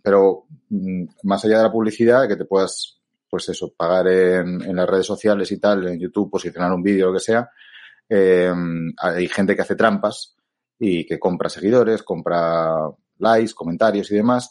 [0.00, 4.88] pero mm, más allá de la publicidad, que te puedas, pues eso, pagar en, las
[4.88, 7.50] redes sociales y tal, en YouTube, posicionar un vídeo, lo que sea,
[8.08, 8.52] eh,
[8.98, 10.36] hay gente que hace trampas
[10.78, 12.88] y que compra seguidores, compra
[13.18, 14.50] likes, comentarios y demás,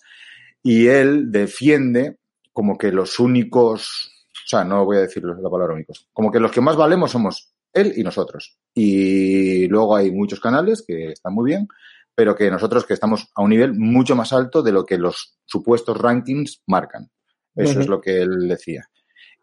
[0.63, 2.17] y él defiende
[2.51, 6.39] como que los únicos, o sea, no voy a decir la palabra únicos, como que
[6.39, 8.57] los que más valemos somos él y nosotros.
[8.73, 11.67] Y luego hay muchos canales que están muy bien,
[12.15, 15.37] pero que nosotros que estamos a un nivel mucho más alto de lo que los
[15.45, 17.11] supuestos rankings marcan.
[17.53, 18.89] Eso es lo que él decía.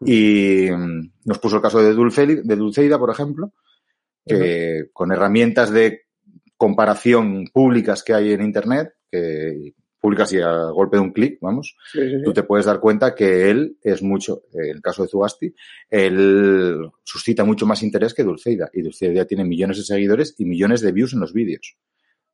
[0.01, 3.53] Y mm, nos puso el caso de, de Dulceida, por ejemplo,
[4.25, 6.01] que con herramientas de
[6.57, 9.73] comparación públicas que hay en Internet, que
[10.03, 11.77] públicas y a golpe de un clic, vamos,
[12.25, 15.55] tú te puedes dar cuenta que él es mucho, en el caso de Zugasti,
[15.89, 18.69] él suscita mucho más interés que Dulceida.
[18.73, 21.77] Y Dulceida tiene millones de seguidores y millones de views en los vídeos.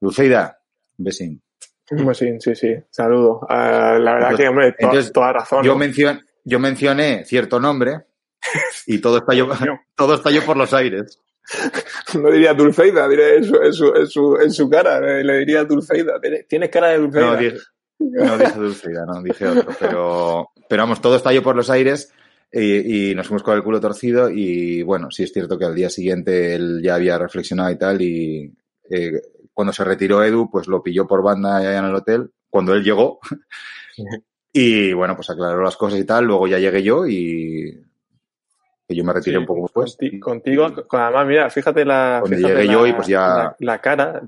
[0.01, 0.57] Luceida,
[0.97, 1.43] besín.
[1.91, 2.73] Besín, sí, sí.
[2.89, 3.41] Saludo.
[3.47, 4.75] Ah, la verdad que, hombre,
[5.13, 5.63] toda, razón.
[5.63, 5.77] Yo,
[6.43, 7.97] yo mencioné cierto nombre
[8.87, 9.47] y todo estalló,
[9.95, 11.19] todo estalló por los aires.
[12.21, 16.19] No diría Dulceida, diré en su, en su, en su, cara, le diría Dulceida.
[16.47, 17.33] ¿Tienes cara de Dulceida?
[17.33, 17.57] No, dije,
[17.99, 19.71] no dije Dulceida, no, dije otro.
[19.79, 22.12] Pero, pero vamos, todo estalló por los aires
[22.51, 25.75] y, y, nos fuimos con el culo torcido y bueno, sí es cierto que al
[25.75, 28.53] día siguiente él ya había reflexionado y tal y
[28.89, 29.21] eh,
[29.53, 32.83] cuando se retiró Edu, pues lo pilló por banda allá en el hotel, cuando él
[32.83, 33.19] llegó.
[34.53, 36.25] y bueno, pues aclaró las cosas y tal.
[36.25, 37.77] Luego ya llegué yo y
[38.95, 39.97] yo me retiré un poco después.
[40.19, 42.23] Contigo, además, mira, fíjate la.
[42.28, 43.56] llegué yo y pues ya.
[43.60, 44.21] La, cara,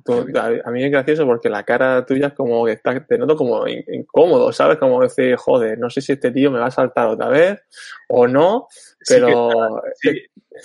[0.65, 3.67] a, mí es gracioso porque la cara tuya es como que está, te noto como
[3.67, 4.77] incómodo, ¿sabes?
[4.77, 7.59] Como decir, joder, no sé si este tío me va a saltar otra vez
[8.07, 8.67] o no,
[9.07, 9.81] pero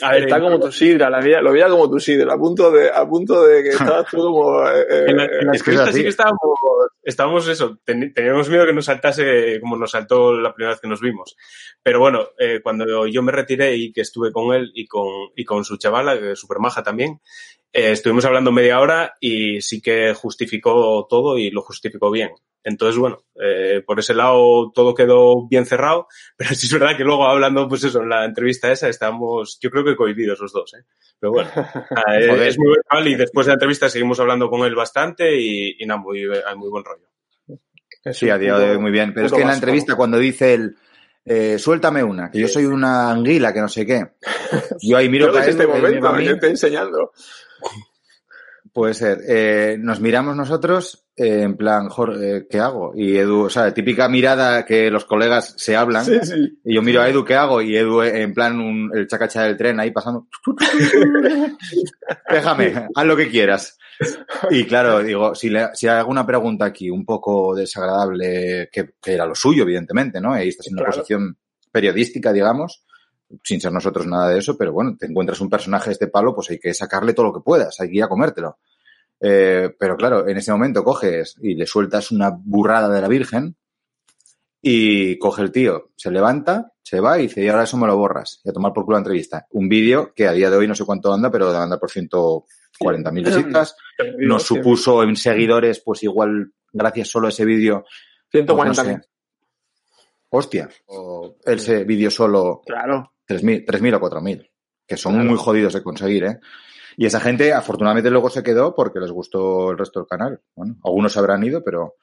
[0.00, 3.42] está como tu sidra, la lo veía como tu sidra, a punto de, a punto
[3.44, 3.68] de que
[4.00, 4.68] estabas tú como...
[4.68, 6.40] Eh, eh, en la, en sí que estábamos,
[7.02, 11.00] estábamos eso, teníamos miedo que nos saltase como nos saltó la primera vez que nos
[11.00, 11.36] vimos.
[11.82, 15.44] Pero bueno, eh, cuando yo me retiré y que estuve con él y con, y
[15.44, 17.20] con su chavala, que es súper maja también,
[17.76, 22.30] eh, estuvimos hablando media hora y sí que justificó todo y lo justificó bien.
[22.64, 27.04] Entonces, bueno, eh, por ese lado todo quedó bien cerrado, pero sí es verdad que
[27.04, 30.74] luego hablando, pues eso, en la entrevista esa estamos, yo creo que cohibidos los dos,
[30.74, 30.84] ¿eh?
[31.20, 31.50] Pero bueno,
[32.18, 35.86] es, muy verbal y después de la entrevista seguimos hablando con él bastante y, y
[35.86, 37.06] nada, muy, hay muy buen rollo.
[38.12, 39.12] Sí, a día de hoy muy bien.
[39.12, 40.76] Pero es que en la entrevista cuando dice el,
[41.28, 44.12] eh, suéltame una, que yo soy una anguila, que no sé qué.
[44.80, 47.12] Yo ahí miro que este momento, me estoy enseñando.
[48.76, 49.20] Puede ser.
[49.26, 52.92] Eh, nos miramos nosotros eh, en plan, Jorge, ¿qué hago?
[52.94, 56.04] Y Edu, o sea, típica mirada que los colegas se hablan.
[56.04, 56.60] Sí, sí.
[56.62, 57.62] Y yo miro a Edu, ¿qué hago?
[57.62, 60.28] Y Edu, eh, en plan, un, el chacacha del tren ahí pasando.
[62.30, 63.78] Déjame, haz lo que quieras.
[64.50, 69.24] Y claro, digo, si, le, si hay alguna pregunta aquí un poco desagradable, que, era
[69.24, 70.34] lo suyo, evidentemente, ¿no?
[70.34, 71.38] Ahí está siendo una posición
[71.72, 72.84] periodística, digamos
[73.42, 76.34] sin ser nosotros nada de eso, pero bueno, te encuentras un personaje de este palo,
[76.34, 78.58] pues hay que sacarle todo lo que puedas, hay que ir a comértelo.
[79.20, 83.56] Eh, pero claro, en ese momento coges y le sueltas una burrada de la Virgen
[84.60, 87.96] y coge el tío, se levanta, se va y dice, y ahora eso me lo
[87.96, 89.46] borras y a tomar por culo la entrevista.
[89.50, 91.90] Un vídeo que a día de hoy no sé cuánto anda, pero debe andar por
[91.90, 93.76] 140.000 visitas.
[94.18, 97.84] Nos supuso en seguidores, pues igual, gracias solo a ese vídeo.
[98.32, 98.84] 140.000.
[98.84, 99.08] Pues
[100.30, 100.68] Hostia.
[100.86, 102.62] O ese vídeo solo.
[102.66, 103.12] Claro.
[103.28, 104.50] 3.000 o 4.000,
[104.86, 106.38] que son muy jodidos de conseguir, ¿eh?
[106.98, 110.40] Y esa gente, afortunadamente, luego se quedó porque les gustó el resto del canal.
[110.54, 111.96] Bueno, algunos habrán ido, pero.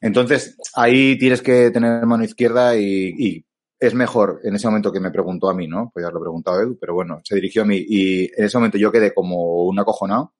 [0.00, 3.44] Entonces, ahí tienes que tener mano izquierda y,
[3.78, 5.90] es mejor en ese momento que me preguntó a mí, ¿no?
[5.92, 8.44] Pues ya lo he preguntado a Edu, pero bueno, se dirigió a mí y en
[8.44, 10.32] ese momento yo quedé como un acojonado,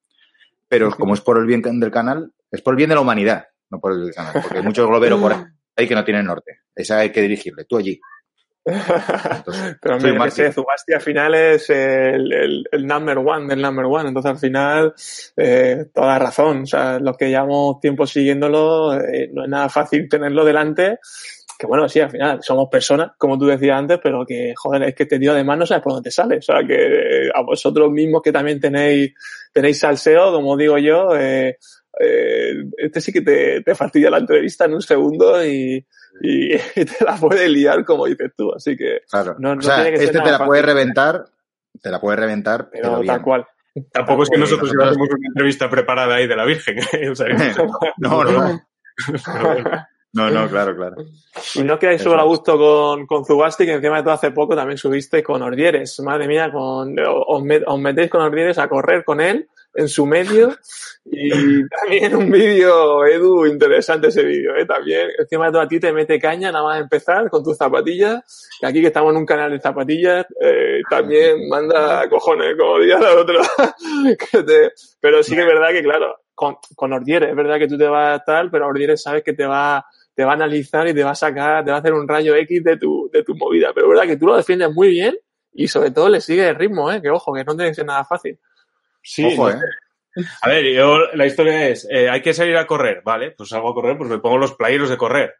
[0.68, 3.44] pero como es por el bien del canal, es por el bien de la humanidad,
[3.68, 5.44] no por el del canal, porque hay muchos globeros por ahí
[5.76, 6.60] que no tienen norte.
[6.74, 8.00] Esa hay que dirigirle, tú allí.
[8.66, 13.62] Entonces, pero mira, que sé, Zubasti al final es el, el, el, number one del
[13.62, 14.08] number one.
[14.08, 14.94] Entonces al final,
[15.36, 16.62] eh, toda razón.
[16.62, 20.98] O sea, los que llevamos tiempo siguiéndolo, eh, no es nada fácil tenerlo delante
[21.58, 24.94] que bueno, sí, al final somos personas, como tú decías antes, pero que, joder, es
[24.94, 26.36] que este tío además no sabes por dónde te sale.
[26.36, 29.14] O sea, que a vosotros mismos que también tenéis,
[29.52, 31.56] tenéis salseo, como digo yo, eh,
[31.98, 35.84] eh, este sí que te, te fastidia la entrevista en un segundo y,
[36.20, 38.52] y, te la puede liar como dices tú.
[38.54, 39.36] Así que, claro.
[39.38, 41.24] no, no o sea, tiene que este te la puede reventar,
[41.80, 43.46] te la puede reventar, pero, pero tal cual.
[43.92, 46.78] Tampoco es que nosotros llevamos una entrevista preparada ahí de la Virgen.
[46.92, 47.10] ¿eh?
[47.10, 47.26] O sea,
[47.98, 48.60] no, no.
[50.12, 50.96] No, no, claro, claro.
[51.56, 54.56] Y no quedáis solo a gusto con, con Zubasti, que encima de todo hace poco
[54.56, 56.00] también subiste con Ordieres.
[56.00, 60.56] Madre mía, con, os, os metéis con Ordieres a correr con él en su medio.
[61.04, 64.66] Y también un vídeo, Edu, interesante ese vídeo, ¿eh?
[64.66, 68.48] También, encima de todo a ti te mete caña nada más empezar con tus zapatillas.
[68.60, 72.96] Y aquí que estamos en un canal de zapatillas, eh, también manda cojones, como diría
[72.96, 73.40] el otro.
[75.00, 77.86] Pero sí que es verdad que, claro, con, con Ordieres, es verdad que tú te
[77.86, 79.86] vas a tal, pero Ordieres sabes que te va
[80.16, 82.34] te va a analizar y te va a sacar, te va a hacer un rayo
[82.34, 83.72] X de tu, de tu movida.
[83.74, 85.14] Pero es verdad que tú lo defiendes muy bien
[85.52, 87.02] y sobre todo le sigue el ritmo, ¿eh?
[87.02, 88.38] Que ojo, que no tiene que ser nada fácil.
[89.06, 89.54] Sí, ojo, ¿eh?
[90.42, 93.30] A ver, yo, la historia es, eh, hay que salir a correr, ¿vale?
[93.30, 95.34] Pues salgo a correr, pues me pongo los playeros de correr.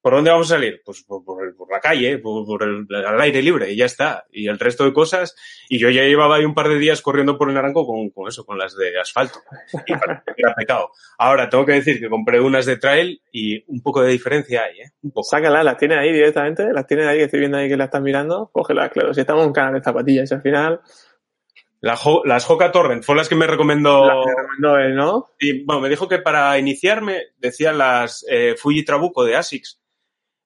[0.00, 0.82] ¿Por dónde vamos a salir?
[0.84, 4.24] Pues por, por, por la calle, por, por el, al aire libre y ya está.
[4.32, 5.36] Y el resto de cosas.
[5.68, 8.26] Y yo ya llevaba ahí un par de días corriendo por el naranjo con, con
[8.26, 9.38] eso, con las de asfalto.
[9.86, 10.90] Y era pecado.
[11.18, 14.80] Ahora, tengo que decir que compré unas de trail y un poco de diferencia hay,
[14.80, 14.90] ¿eh?
[15.02, 15.28] Un poco.
[15.30, 18.02] Sácalas, las tienes ahí directamente, las tienes ahí que estoy viendo ahí que las están
[18.02, 19.14] mirando, cógelas, claro.
[19.14, 20.80] Si estamos en un canal de zapatillas y al final
[21.82, 24.06] la las Hoka Torrent fue las que me recomendó.
[24.06, 25.28] Las que recomendó él, ¿no?
[25.38, 29.78] Y bueno, me dijo que para iniciarme decían las eh, Fuji Trabuco de Asics.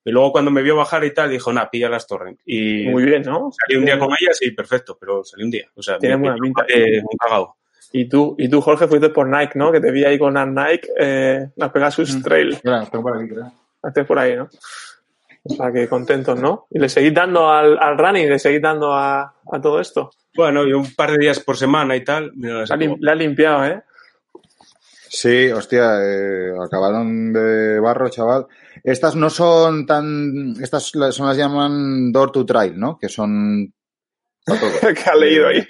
[0.05, 2.41] Y luego cuando me vio bajar y tal, dijo, nah, pilla las Torrent.
[2.45, 3.51] Y Muy bien, ¿no?
[3.53, 5.69] Salí un día con ellas y perfecto, pero salí un día.
[5.75, 6.65] O sea, Tiene buena pinta.
[6.69, 7.57] Eh, muy cagado.
[7.93, 9.73] Y tú, y tú, Jorge, fuiste por Nike, ¿no?
[9.73, 12.23] Que te vi ahí con las Nike, eh, las Pegasus Mm.
[12.23, 12.59] Trail.
[12.61, 13.53] Claro, tengo por aquí, creo.
[13.83, 14.49] Estés por ahí, ¿no?
[15.49, 16.67] O sea, que contentos, ¿no?
[16.71, 20.11] Y le seguís dando al, al running, le seguís dando a, a todo esto.
[20.35, 22.33] Bueno, y un par de días por semana y tal.
[22.35, 23.83] Mira, La, lim- la has limpiado, ¿eh?
[25.09, 28.47] Sí, hostia, eh, acabaron de barro, chaval.
[28.83, 32.99] Estas no son tan, estas son las llaman door to trail, ¿no?
[32.99, 33.73] Que son
[34.45, 34.71] para todo.
[34.95, 35.67] que has leído ahí.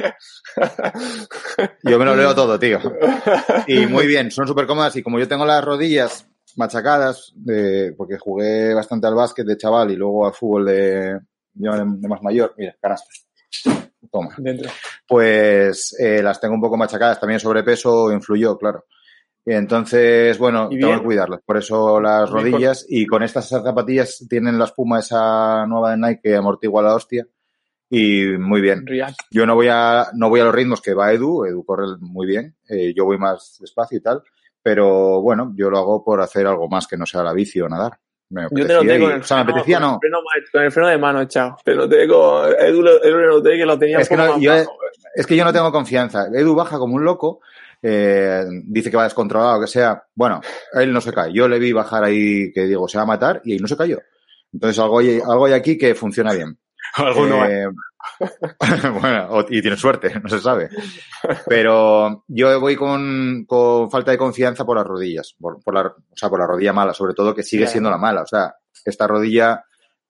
[1.82, 2.80] Yo me lo leo todo, tío.
[3.66, 7.34] Y muy bien, son súper cómodas y como yo tengo las rodillas machacadas,
[7.96, 11.20] porque jugué bastante al básquet de chaval y luego al fútbol de,
[11.52, 13.08] de, más mayor, mira, canasta.
[14.10, 14.34] Toma.
[14.38, 14.70] Dentro.
[15.08, 18.84] Pues eh, las tengo un poco machacadas, también sobrepeso influyó, claro.
[19.44, 21.40] Y entonces, bueno, ¿Y tengo que cuidarlas.
[21.46, 26.20] Por eso las rodillas y con estas zapatillas tienen la espuma esa nueva de Nike
[26.20, 27.26] que amortigua la hostia.
[27.88, 28.84] Y muy bien.
[28.84, 29.20] React.
[29.30, 32.26] Yo no voy a, no voy a los ritmos que va Edu, Edu corre muy
[32.26, 34.22] bien, eh, yo voy más despacio y tal,
[34.66, 37.68] pero bueno, yo lo hago por hacer algo más que no sea la bici o
[37.68, 37.92] nadar.
[38.30, 39.98] Me Yo te y- con el o sea, me freno- apetecía con el no.
[40.00, 40.18] freno
[40.52, 41.56] con el freno de mano echado.
[41.64, 44.50] Te noté con Edu, lo- Edu le noté que lo tenía Es que no, yo-
[44.56, 44.76] bajo.
[45.14, 46.26] Es que yo no tengo confianza.
[46.34, 47.38] Edu baja como un loco,
[47.80, 50.02] eh, dice que va descontrolado, que sea.
[50.16, 50.40] Bueno,
[50.72, 51.32] él no se cae.
[51.32, 53.76] Yo le vi bajar ahí que digo, se va a matar y ahí no se
[53.76, 54.00] cayó.
[54.52, 56.58] Entonces algo hay, algo hay aquí que funciona bien.
[56.96, 57.44] Alguno.
[57.46, 57.68] Eh,
[59.00, 60.68] bueno, y tiene suerte, no se sabe.
[61.46, 66.16] Pero yo voy con, con falta de confianza por las rodillas, por, por la, o
[66.16, 68.22] sea, por la rodilla mala, sobre todo que sigue siendo la mala.
[68.22, 69.64] O sea, esta rodilla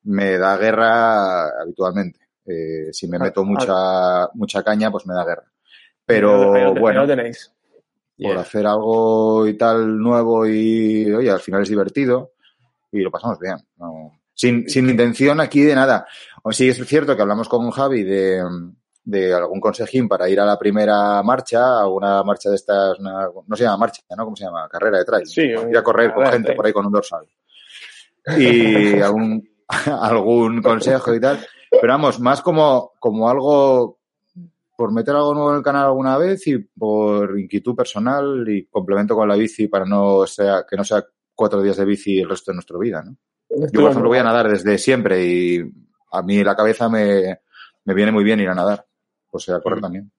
[0.04, 2.20] me da guerra habitualmente.
[2.46, 3.44] Eh, si me Ah, meto ah.
[3.44, 5.44] mucha, mucha caña, pues me da guerra.
[6.04, 7.52] Pero lo bueno, tenéis.
[8.16, 8.40] por Yeah.
[8.40, 12.32] hacer algo y tal nuevo y, oye, al final es divertido
[12.90, 13.56] y lo pasamos bien.
[13.76, 16.06] No- sin, sin intención aquí de nada.
[16.44, 18.40] O sí es cierto que hablamos con Javi de,
[19.02, 23.56] de algún consejín para ir a la primera marcha, alguna marcha de estas, una- no
[23.56, 24.24] se llama marcha, ¿no?
[24.24, 24.68] ¿Cómo se llama?
[24.68, 25.26] Carrera de trail.
[25.26, 27.26] Sí, ir a correr con gente por ahí con un dorsal.
[28.38, 29.48] Y algún,
[30.00, 31.38] algún consejo y tal.
[31.70, 33.98] Pero vamos, más como, como algo
[34.76, 39.14] por meter algo nuevo en el canal alguna vez y por inquietud personal y complemento
[39.16, 41.02] con la bici para no sea, que no sea
[41.34, 43.16] cuatro días de bici el resto de nuestra vida, ¿no?
[43.72, 45.60] Yo, por ejemplo, voy a nadar desde siempre y
[46.12, 47.38] a mí la cabeza me,
[47.84, 48.86] me viene muy bien ir a nadar.
[49.30, 50.10] O sea, a correr también.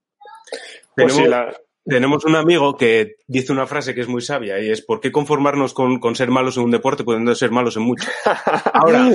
[0.96, 1.58] Pues sí, Tenemos- la,
[1.90, 5.10] tenemos un amigo que dice una frase que es muy sabia y es ¿por qué
[5.10, 8.06] conformarnos con, con ser malos en un deporte pudiendo ser malos en mucho?
[8.74, 9.10] Ahora,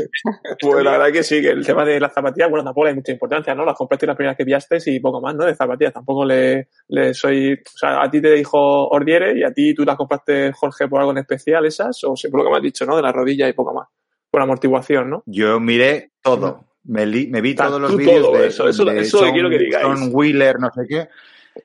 [0.59, 2.97] pues la verdad que sí, que el tema de las zapatillas, bueno, tampoco le hay
[2.97, 3.67] mucha importancia, ¿no?
[3.67, 5.45] Las compraste las primeras que pillaste y poco más, ¿no?
[5.45, 9.53] De zapatillas, tampoco le, le soy, o sea, a ti te dijo Ordiere y a
[9.53, 12.63] ti tú las compraste, Jorge, por algo en especial esas, o lo que me has
[12.63, 12.97] dicho, ¿no?
[12.97, 13.87] De la rodilla y poco más,
[14.33, 15.23] por amortiguación, ¿no?
[15.27, 16.65] Yo miré todo.
[16.85, 19.49] Me, li- me vi Ah, todos los vídeos todo, de, eso, eso- de eso quiero
[19.51, 19.87] que digáis.
[19.87, 21.09] John Wheeler, no sé qué.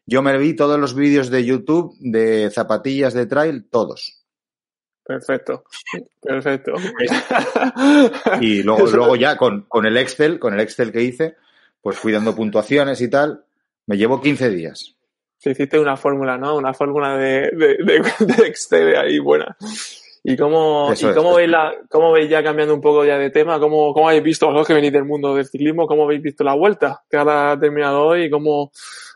[0.05, 4.21] Yo me vi todos los vídeos de YouTube de zapatillas de trail, todos.
[5.05, 5.63] Perfecto,
[6.21, 6.73] perfecto.
[8.41, 11.35] Y luego, luego ya con, con el Excel, con el Excel que hice,
[11.81, 13.45] pues fui dando puntuaciones y tal.
[13.85, 14.95] Me llevo 15 días.
[15.41, 16.57] Te hiciste una fórmula, ¿no?
[16.57, 18.03] Una fórmula de, de, de,
[18.35, 19.55] de Excel ahí buena.
[20.23, 23.29] ¿Y cómo, Eso y cómo, veis la, cómo veis ya cambiando un poco ya de
[23.29, 23.59] tema?
[23.59, 26.53] ¿Cómo, cómo habéis visto, vosotros que venís del mundo del ciclismo, cómo habéis visto la
[26.53, 28.71] vuelta que ahora ha terminado hoy y cómo,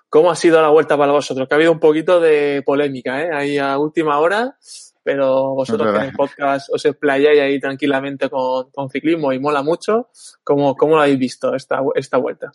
[0.09, 1.47] cómo ha sido la vuelta para vosotros?
[1.47, 3.29] Que ha habido un poquito de polémica, ¿eh?
[3.33, 4.55] Ahí a última hora,
[5.03, 9.63] pero vosotros que en el podcast os explayáis ahí tranquilamente con, con ciclismo y mola
[9.63, 10.09] mucho.
[10.43, 12.51] ¿Cómo, cómo lo habéis visto esta, esta vuelta?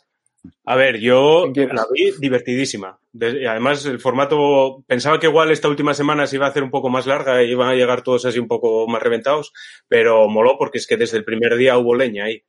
[0.65, 2.99] A ver, yo la vi divertidísima.
[3.21, 6.89] Además, el formato, pensaba que igual esta última semana se iba a hacer un poco
[6.89, 9.53] más larga y iban a llegar todos así un poco más reventados,
[9.89, 12.45] pero moló porque es que desde el primer día hubo leña ahí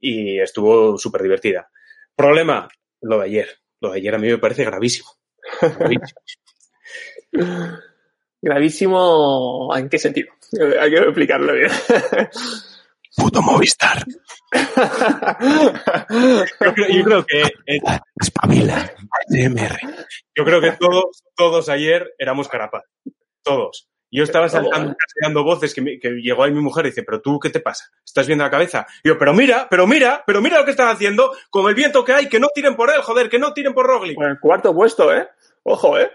[0.00, 1.70] y estuvo súper divertida.
[2.14, 2.68] Problema,
[3.00, 3.48] lo de ayer.
[3.80, 5.08] Lo de ayer a mí me parece gravísimo.
[5.60, 6.20] Gravísimo.
[8.40, 10.28] Gravísimo, ¿en qué sentido?
[10.80, 11.70] Hay que explicarlo bien.
[13.18, 14.04] Puto Movistar.
[16.10, 17.80] Yo creo, yo creo que eh,
[18.20, 18.90] Espabila.
[19.30, 19.78] ASMR.
[20.34, 22.84] Yo creo que todos, todos ayer éramos carapaz.
[23.42, 23.88] Todos.
[24.10, 27.02] Yo estaba saltando, casi dando voces que, me- que llegó ahí mi mujer y dice,
[27.02, 27.84] pero tú, ¿qué te pasa?
[28.02, 28.86] ¿Estás viendo la cabeza?
[29.04, 32.04] Y yo, pero mira, pero mira, pero mira lo que están haciendo con el viento
[32.06, 34.18] que hay, que no tiren por él, joder, que no tiren por Roglic.
[34.18, 35.28] El cuarto puesto, ¿eh?
[35.62, 36.10] Ojo, ¿eh?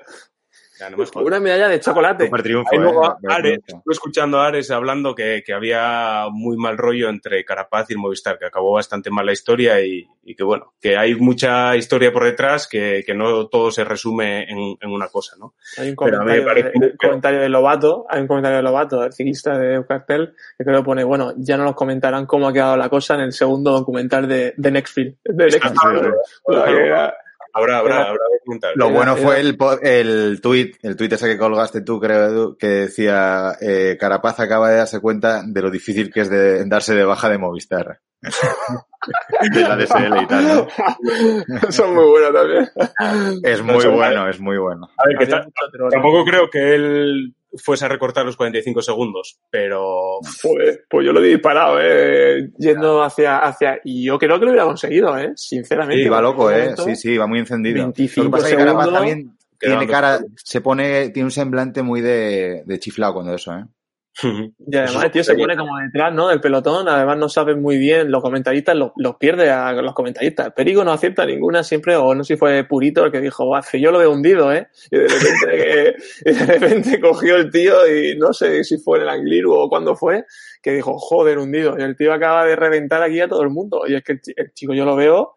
[0.83, 1.25] Ya, no me jodas.
[1.25, 2.25] Una medalla de chocolate.
[2.25, 3.27] Super triunfo, Ahí luego ¿eh?
[3.29, 7.93] Ares, estuve escuchando a Ares hablando que, que había muy mal rollo entre Carapaz y
[7.93, 11.75] el Movistar, que acabó bastante mal la historia y, y que bueno, que hay mucha
[11.77, 15.53] historia por detrás, que, que no todo se resume en, en una cosa, ¿no?
[15.77, 18.21] Hay un Pero a mí me comentario, parece de, muy un comentario de Lobato, hay
[18.21, 21.63] un comentario de Lobato, el ciclista de Eucartel, que creo que pone, bueno, ya no
[21.63, 25.15] nos comentarán cómo ha quedado la cosa en el segundo documental de, de Nextfield.
[25.23, 26.13] De Nextfield.
[27.53, 28.71] Habrá, habrá, habrá documental.
[28.75, 32.25] Lo Era- bueno era- fue el, el tweet, el tweet ese que colgaste tú, creo,
[32.25, 36.65] Edu, que decía, eh, Carapaz acaba de darse cuenta de lo difícil que es de
[36.65, 37.99] darse de baja de Movistar.
[39.53, 41.71] de la DSL y tal, ¿no?
[41.71, 42.69] Son muy buenos también.
[43.43, 44.89] Es muy bueno, es muy bueno.
[44.97, 50.85] A ver, que tampoco creo que él fuese a recortar los 45 segundos, pero Joder,
[50.89, 52.49] pues yo lo he disparado, ¿eh?
[52.57, 55.33] Yendo hacia, hacia, y yo creo que lo hubiera conseguido, ¿eh?
[55.35, 56.03] Sinceramente.
[56.03, 56.75] Sí, va loco, ¿eh?
[56.77, 57.75] Sí, sí, va muy encendido.
[57.83, 60.41] 25 Lo que pasa es que segundos, también tiene cara, segundos.
[60.43, 63.65] se pone, tiene un semblante muy de, de chiflado cuando eso, ¿eh?
[64.59, 66.27] Y además tío se pone como detrás, ¿no?
[66.27, 70.51] Del pelotón, además no saben muy bien, los comentaristas los, los pierde a los comentaristas.
[70.53, 73.61] Perigo no acierta ninguna siempre, o no sé si fue Purito el que dijo, "Buah,
[73.69, 74.67] que yo lo veo hundido, ¿eh?
[74.91, 75.95] Y de repente, que-
[76.29, 79.69] y de repente cogió el tío y no sé si fue en el Angliru o
[79.69, 80.25] cuándo fue,
[80.61, 81.75] que dijo, joder, hundido.
[81.77, 83.83] Y el tío acaba de reventar aquí a todo el mundo.
[83.87, 85.33] Y es que el, el chico yo lo veo,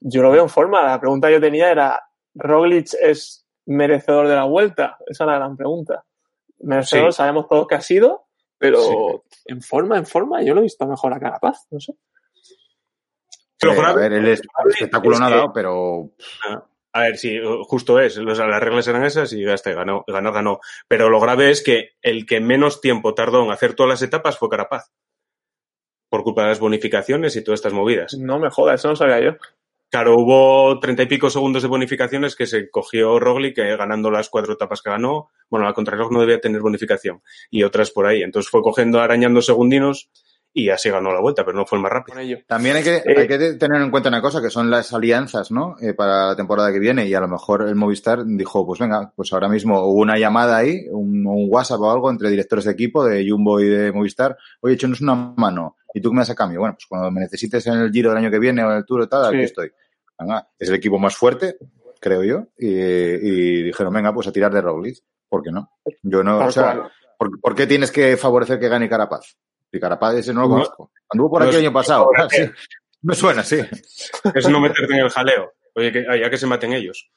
[0.00, 0.82] yo lo veo en forma.
[0.84, 2.00] La pregunta que yo tenía era,
[2.34, 4.96] ¿Roglic es merecedor de la vuelta?
[5.06, 6.04] Esa es la gran pregunta.
[6.60, 7.16] Merecedor, Sí.
[7.18, 8.26] sabemos todos que ha sido,
[8.58, 8.94] pero Sí.
[9.46, 11.94] en forma, en forma, yo lo he visto mejor a Carapaz, no sé.
[13.62, 16.10] Lo Eh, a ver, el es- el espectáculo es no ha que- dado, pero
[16.94, 18.16] A ver, sí, justo es.
[18.18, 20.60] O sea, las reglas eran esas y ya está, ganó, ganó, ganó.
[20.88, 24.38] Pero lo grave es que el que menos tiempo tardó en hacer todas las etapas
[24.38, 24.90] fue Carapaz.
[26.08, 28.14] Por culpa de las bonificaciones y todas estas movidas.
[28.18, 29.32] No me jodas, eso no sabía yo.
[29.90, 34.28] Claro, hubo treinta y pico segundos de bonificaciones que se cogió Roglic eh, ganando las
[34.28, 35.30] cuatro etapas que ganó.
[35.48, 37.22] Bueno, la contrarreloj no debía tener bonificación.
[37.50, 38.22] Y otras por ahí.
[38.22, 40.10] Entonces fue cogiendo, arañando segundinos
[40.52, 42.18] y así ganó la vuelta, pero no fue el más rápido.
[42.46, 45.50] También hay que, Eh, hay que tener en cuenta una cosa, que son las alianzas,
[45.50, 45.76] ¿no?
[45.80, 47.06] Eh, para la temporada que viene.
[47.06, 50.56] Y a lo mejor el Movistar dijo, pues venga, pues ahora mismo hubo una llamada
[50.56, 54.36] ahí, un, un WhatsApp o algo entre directores de equipo de Jumbo y de Movistar.
[54.60, 55.76] Oye, échanos una mano.
[55.94, 56.60] ¿Y tú qué me das a cambio?
[56.60, 58.84] Bueno, pues cuando me necesites en el Giro del año que viene o en el
[58.84, 59.70] Tour o tal, aquí estoy.
[60.18, 61.56] Venga, es el equipo más fuerte,
[62.00, 62.46] creo yo.
[62.58, 64.98] Y, y dijeron, venga, pues a tirar de Roglic.
[65.28, 65.70] ¿Por qué no?
[66.02, 66.90] Yo no, o sea.
[67.18, 69.36] ¿por, por qué tienes que favorecer que gane Carapaz?
[69.70, 70.54] Y Carapaz ese no lo No.
[70.54, 70.90] conozco.
[71.10, 72.08] Anduvo por No aquí el año pasado.
[72.30, 72.42] Sí.
[73.02, 73.60] Me suena, sí.
[74.34, 75.52] Es no meterte en el jaleo.
[75.76, 77.08] Oye, que, ya que se maten ellos.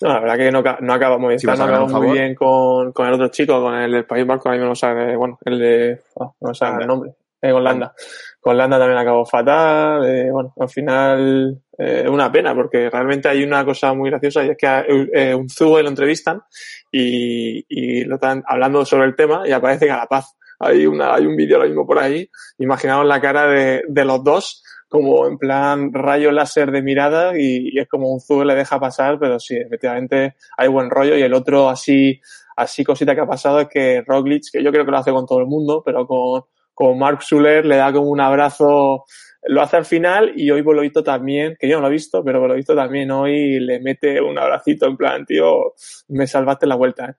[0.00, 2.06] No, la verdad que no, no acaba muy, Si vas no a ganar acaba un
[2.06, 4.74] muy bien con, con el otro chico, con el del País Vasco, a mí no
[4.76, 7.14] sabe, bueno, el de, oh, no me sabe el nombre.
[7.40, 7.94] En Holanda.
[8.40, 10.04] Con Holanda también acabó fatal.
[10.06, 14.50] eh, bueno, al final eh, una pena porque realmente hay una cosa muy graciosa y
[14.50, 16.42] es que a eh, un Zue lo entrevistan
[16.90, 20.36] y, y lo están hablando sobre el tema y aparece Carapaz.
[20.58, 22.28] Hay, una, hay un vídeo ahora mismo por ahí.
[22.58, 27.70] Imaginaos la cara de, de los dos como en plan rayo láser de mirada y,
[27.72, 31.22] y es como un Zue le deja pasar, pero sí, efectivamente hay buen rollo y
[31.22, 32.20] el otro así,
[32.56, 35.26] así cosita que ha pasado es que Roglic, que yo creo que lo hace con
[35.26, 36.42] todo el mundo, pero con,
[36.80, 39.04] con Mark Schuller le da como un abrazo,
[39.42, 41.90] lo hace al final y hoy por lo visto también, que yo no lo he
[41.90, 45.74] visto, pero por lo visto también hoy le mete un abracito en plan, tío,
[46.08, 47.14] me salvaste la vuelta, ¿eh?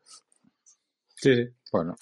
[1.16, 1.48] Sí, sí.
[1.72, 1.96] Bueno,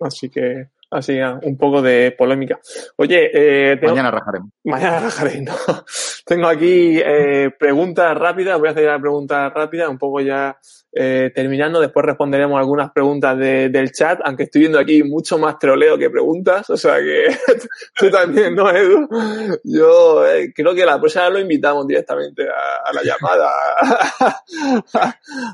[0.00, 2.58] Así que, así ya, un poco de polémica.
[2.96, 4.50] Oye, eh, tengo- mañana rajaremos.
[4.64, 5.52] Mañana rajaré, no.
[6.26, 10.58] Tengo aquí eh, preguntas rápidas, voy a hacer la pregunta rápida, un poco ya
[10.98, 15.58] eh, terminando, después responderemos algunas preguntas de- del chat, aunque estoy viendo aquí mucho más
[15.58, 17.26] troleo que preguntas, o sea que
[17.96, 19.06] tú también, ¿no, Edu?
[19.62, 23.50] Yo eh, creo que la próxima vez lo invitamos directamente a, a la llamada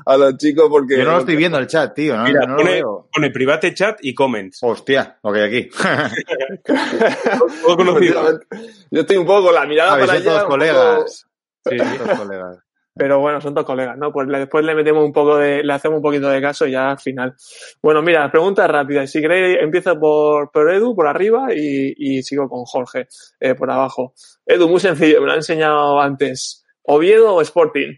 [0.05, 0.97] a, los chicos porque...
[0.97, 2.15] Yo no lo estoy viendo el chat, tío.
[2.15, 3.09] No, Mira, no lo pone, veo.
[3.13, 4.59] pone private chat y comments.
[4.61, 5.69] Hostia, lo que hay aquí.
[8.91, 10.23] Yo estoy un poco con la mirada para allá.
[10.23, 11.25] todos poco- colegas.
[11.69, 11.77] Sí.
[11.77, 12.57] Todos colegas.
[12.95, 14.11] Pero bueno, son dos colegas, ¿no?
[14.13, 16.71] Pues le- después le metemos un poco de, le hacemos un poquito de caso y
[16.73, 17.33] ya al final.
[17.81, 19.09] Bueno, mira, preguntas rápidas.
[19.09, 23.07] Si queréis, empiezo por, por Edu, por arriba, y, y sigo con Jorge,
[23.39, 24.13] eh, por abajo.
[24.45, 26.63] Edu, muy sencillo, me lo ha enseñado antes.
[26.83, 27.93] ¿Oviedo o Sporting?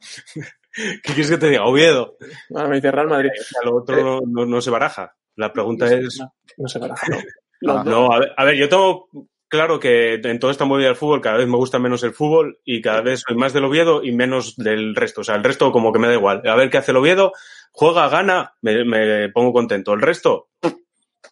[0.74, 1.64] ¿Qué quieres que te diga?
[1.64, 2.16] Oviedo.
[2.54, 3.30] Ah, me dice Real Madrid.
[3.62, 5.14] A lo otro no, no- no se baraja.
[5.36, 6.18] La pregunta es...
[6.58, 7.16] No, se baraja, no.
[7.66, 7.82] Ah.
[7.86, 9.08] No, a ver, a ver, yo tengo
[9.56, 12.60] claro que en toda esta movida del fútbol cada vez me gusta menos el fútbol
[12.64, 15.22] y cada vez soy más del Oviedo y menos del resto.
[15.22, 16.42] O sea, el resto como que me da igual.
[16.46, 17.32] A ver qué hace el Oviedo,
[17.72, 19.92] juega, gana, me, me pongo contento.
[19.94, 20.48] El resto,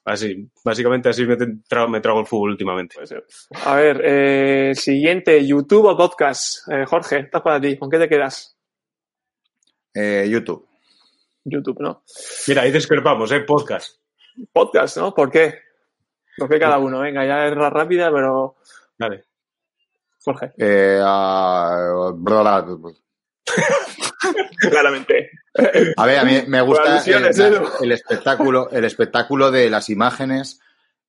[0.04, 0.50] así.
[0.64, 2.96] Básicamente así me, tra- me trago el fútbol últimamente.
[3.64, 6.68] A ver, eh, siguiente, YouTube o podcast.
[6.72, 7.78] Eh, Jorge, estás para ti.
[7.78, 8.56] ¿Con qué te quedas?
[9.94, 10.66] Eh, YouTube.
[11.44, 12.02] YouTube, ¿no?
[12.48, 13.40] Mira, ahí discrepamos, ¿eh?
[13.40, 13.98] Podcast.
[14.52, 15.14] Podcast, ¿no?
[15.14, 15.63] ¿Por qué?
[16.36, 17.00] ¿Por qué cada uno?
[17.00, 18.56] Venga, ya es rápida, pero
[18.98, 19.24] Vale.
[20.24, 20.52] Jorge.
[20.56, 22.66] Eh, bla.
[24.58, 25.30] Claramente.
[25.96, 30.60] A ver, a mí me gusta alusiones, el, espectáculo, el espectáculo de las imágenes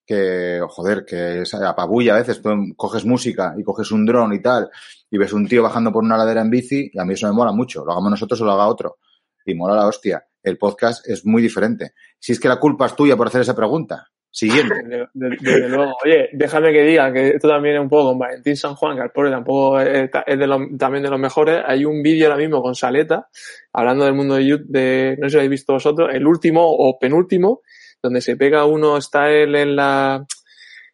[0.05, 2.41] que, joder, que es apabulla a veces.
[2.41, 4.69] Tú coges música y coges un dron y tal,
[5.09, 7.33] y ves un tío bajando por una ladera en bici, y a mí eso me
[7.33, 7.85] mola mucho.
[7.85, 8.97] Lo hagamos nosotros o lo haga otro.
[9.45, 10.25] Y mola la hostia.
[10.43, 11.93] El podcast es muy diferente.
[12.19, 14.11] Si es que la culpa es tuya por hacer esa pregunta.
[14.37, 14.75] Siguiente.
[14.83, 15.95] Desde, de- desde luego.
[16.03, 19.03] Oye, déjame que diga que esto también es un poco con Valentín San Juan, que
[19.03, 21.61] al pobre tampoco es, es de los- también de los mejores.
[21.65, 23.29] Hay un vídeo ahora mismo con Saleta,
[23.71, 26.65] hablando del mundo de YouTube, de, no sé si lo habéis visto vosotros, el último
[26.69, 27.61] o penúltimo,
[28.03, 30.25] donde se pega uno, está él en la,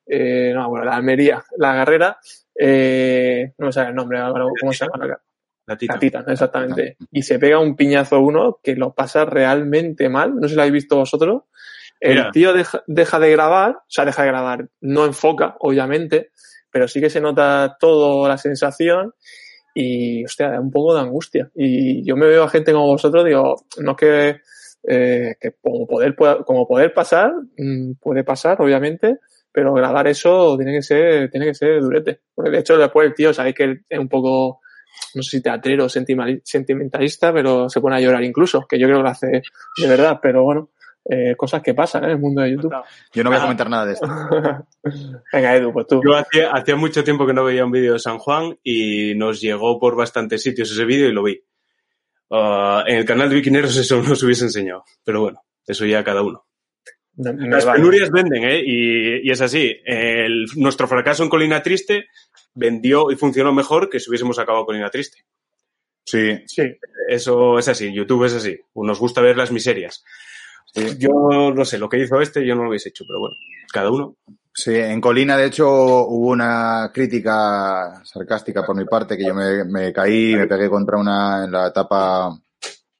[0.06, 2.18] eh, no, bueno, la Almería, la carrera,
[2.56, 4.20] eh, no me sale el nombre,
[4.60, 5.08] ¿cómo se llama?
[5.08, 5.20] la?
[5.66, 5.94] La tita.
[5.94, 6.98] La Titan, exactamente.
[7.12, 10.36] Y se pega un piñazo uno que lo pasa realmente mal.
[10.36, 11.44] No sé si lo habéis visto vosotros.
[12.02, 12.32] El Mira.
[12.32, 14.68] tío deja, deja de grabar, o sea, deja de grabar.
[14.82, 16.32] No enfoca, obviamente,
[16.70, 19.14] pero sí que se nota todo la sensación
[19.74, 21.50] y, hostia, da un poco de angustia.
[21.56, 24.42] Y yo me veo a gente como vosotros, digo, no es que,
[24.88, 29.20] eh, que como poder, pueda- como poder pasar, mm, puede pasar, obviamente,
[29.52, 32.22] pero grabar eso tiene que ser, tiene que ser durete.
[32.34, 34.60] Porque de hecho después el tío, sabéis que es un poco,
[35.14, 39.04] no sé si teatrero sentimentalista, pero se pone a llorar incluso, que yo creo que
[39.04, 40.70] lo hace de verdad, pero bueno,
[41.06, 42.06] eh, cosas que pasan ¿eh?
[42.08, 42.74] en el mundo de YouTube.
[43.14, 44.08] Yo no voy a comentar nada de esto.
[45.34, 46.02] Venga, Edu, pues tú.
[46.04, 49.42] Yo hacía, hacía mucho tiempo que no veía un vídeo de San Juan y nos
[49.42, 51.42] llegó por bastantes sitios ese vídeo y lo vi.
[52.30, 56.04] Ah, en el canal de Viquineros eso no nos hubiese enseñado, pero bueno, eso ya
[56.04, 56.46] cada uno.
[57.18, 57.80] Las vale.
[57.80, 58.62] penurias venden, ¿eh?
[58.66, 59.76] Y, y es así.
[59.86, 62.06] El- nuestro fracaso en Colina Triste
[62.54, 65.26] vendió y funcionó mejor que si hubiésemos acabado Colina Triste.
[66.06, 66.64] Sí, Sí,
[67.10, 68.58] Eso es así, YouTube es así.
[68.76, 70.04] Nos gusta ver las miserias.
[70.98, 73.36] Yo no sé, lo que hizo este yo no lo hubiese hecho, pero bueno,
[73.72, 74.16] cada uno.
[74.54, 79.64] Sí, en Colina, de hecho, hubo una crítica sarcástica por mi parte, que yo me,
[79.66, 82.38] me caí, me pegué contra una en la etapa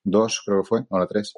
[0.04, 1.34] 2, creo que fue, o la 3.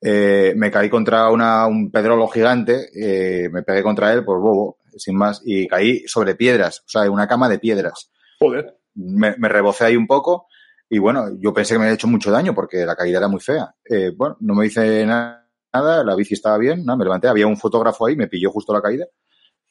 [0.00, 4.78] Eh, me caí contra una, un pedrolo gigante, eh, me pegué contra él por bobo,
[4.96, 8.10] sin más, y caí sobre piedras, o sea, una cama de piedras.
[8.38, 8.76] joder.
[8.94, 10.46] Me, me rebocé ahí un poco
[10.90, 13.40] y bueno, yo pensé que me había hecho mucho daño porque la caída era muy
[13.40, 13.74] fea.
[13.88, 15.41] Eh, bueno, no me hice na-
[15.72, 18.72] nada, la bici estaba bien, nada, me levanté, había un fotógrafo ahí, me pilló justo
[18.72, 19.06] la caída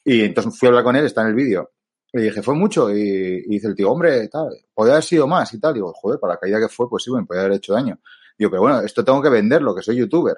[0.04, 1.72] y entonces fui a hablar con él, está en el vídeo.
[2.12, 5.52] Le dije, fue mucho y, y dice el tío, hombre, tal, podría haber sido más
[5.54, 5.72] y tal.
[5.72, 7.98] Digo, joder, para la caída que fue, pues sí, me podía haber hecho daño.
[8.36, 10.36] Digo, pero bueno, esto tengo que venderlo, que soy youtuber.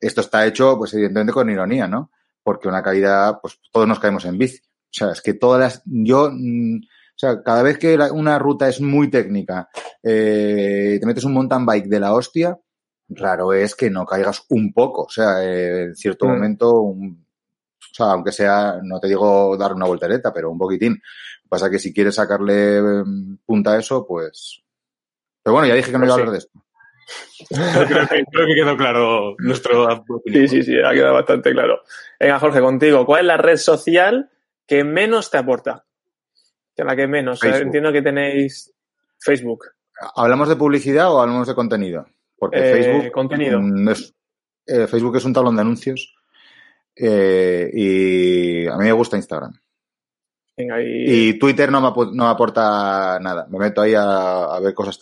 [0.00, 2.10] Esto está hecho, pues evidentemente con ironía, ¿no?
[2.42, 4.58] porque una caída, pues todos nos caemos en bici.
[4.58, 8.68] O sea, es que todas las, yo, mm, o sea, cada vez que una ruta
[8.68, 9.68] es muy técnica,
[10.02, 12.58] eh, te metes un mountain bike de la hostia,
[13.16, 15.02] raro es que no caigas un poco.
[15.04, 16.28] O sea, eh, en cierto Mm.
[16.28, 17.26] momento, un-
[17.78, 21.00] o sea, aunque sea, no te digo dar una voltereta, pero un poquitín.
[21.48, 24.62] Pasa que si quieres sacarle mm, punta a eso, pues.
[25.42, 26.64] Pero bueno, ya dije que no Pues iba a hablar de esto.
[27.48, 30.48] creo, que, creo que quedó claro nuestro opinión.
[30.48, 31.80] Sí, sí, sí, ha quedado bastante claro.
[32.18, 34.30] Venga, Jorge, contigo, ¿cuál es la red social
[34.66, 35.84] que menos te aporta?
[36.74, 37.38] Que la que menos.
[37.38, 37.66] O sea, Facebook.
[37.66, 38.72] entiendo que tenéis
[39.18, 39.66] Facebook.
[40.16, 42.06] ¿Hablamos de publicidad o hablamos de contenido?
[42.42, 43.12] Porque Eh, Facebook.
[43.12, 43.60] contenido.
[43.60, 44.14] mm, es-
[44.66, 46.12] eh, Facebook es un tablón de anuncios.
[46.96, 49.52] eh, y a mí me gusta Instagram.
[50.56, 53.46] Venga, y, Y Twitter no me, no me aporta nada.
[53.48, 54.98] Me meto ahí a, a ver cosas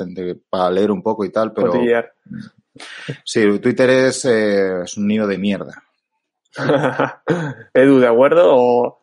[0.50, 1.72] para leer un poco y tal, pero
[3.24, 5.82] sí, Twitter es, es un nido de mierda.
[7.74, 8.50] Edu, ¿de acuerdo?
[8.54, 8.99] ¿O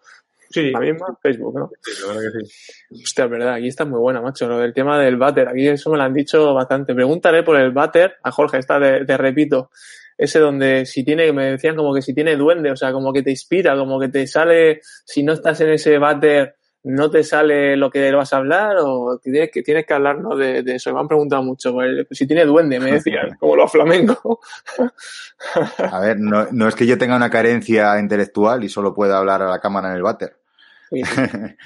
[0.49, 1.17] Sí, la misma?
[1.21, 1.71] Facebook, ¿no?
[1.81, 3.01] sí, la verdad que sí.
[3.03, 4.47] Hostia, verdad, aquí está muy buena, macho.
[4.47, 6.93] Lo del tema del váter, aquí eso me lo han dicho bastante.
[6.93, 9.69] Pregúntale por el váter a Jorge, está de, de repito.
[10.17, 13.21] Ese donde si tiene, me decían como que si tiene duende, o sea, como que
[13.21, 16.56] te inspira, como que te sale, si no estás en ese váter,
[16.87, 20.39] no te sale lo que vas a hablar, o que tienes que, tienes que hablarnos
[20.39, 20.93] de, de eso.
[20.93, 24.17] Me han preguntado mucho, pues, si tiene duende, me decían, como los flamencos.
[25.91, 29.41] A ver, no, no es que yo tenga una carencia intelectual y solo pueda hablar
[29.41, 30.37] a la cámara en el váter.
[30.89, 31.01] Sí.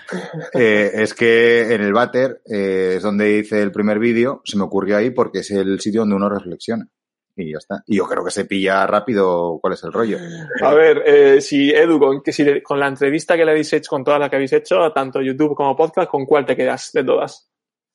[0.53, 4.63] Eh, es que en el váter eh, es donde hice el primer vídeo, se me
[4.63, 6.87] ocurrió ahí porque es el sitio donde uno reflexiona.
[7.35, 7.83] Y ya está.
[7.87, 10.17] Y yo creo que se pilla rápido cuál es el rollo.
[10.61, 13.89] A ver, eh, si Edu, con, que si con la entrevista que le habéis hecho,
[13.89, 17.03] con todas las que habéis hecho, tanto YouTube como podcast, ¿con cuál te quedas de
[17.03, 17.49] todas?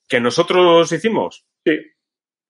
[0.08, 1.46] ¿Que nosotros hicimos?
[1.64, 1.78] Sí.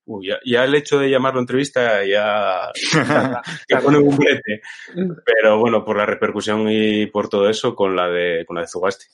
[0.09, 2.71] Uy, ya, ya el hecho de llamarlo entrevista ya
[3.67, 4.61] que pone un brete.
[5.25, 8.69] Pero bueno, por la repercusión y por todo eso, con la de, con la de
[8.69, 9.07] Zugasti.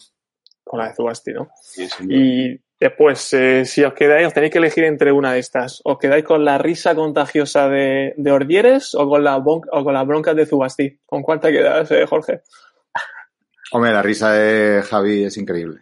[0.62, 1.48] Con la de Zubasti, ¿no?
[1.62, 1.88] Sí.
[2.10, 5.80] Y después, eh, si os quedáis, os tenéis que elegir entre una de estas.
[5.84, 9.94] ¿Os quedáis con la risa contagiosa de, de Ordieres o con, la bon- o con
[9.94, 11.00] las broncas de Zubasti?
[11.06, 12.42] ¿Con cuál te quedas, eh, Jorge?
[13.72, 15.80] Hombre, la risa de Javi es increíble.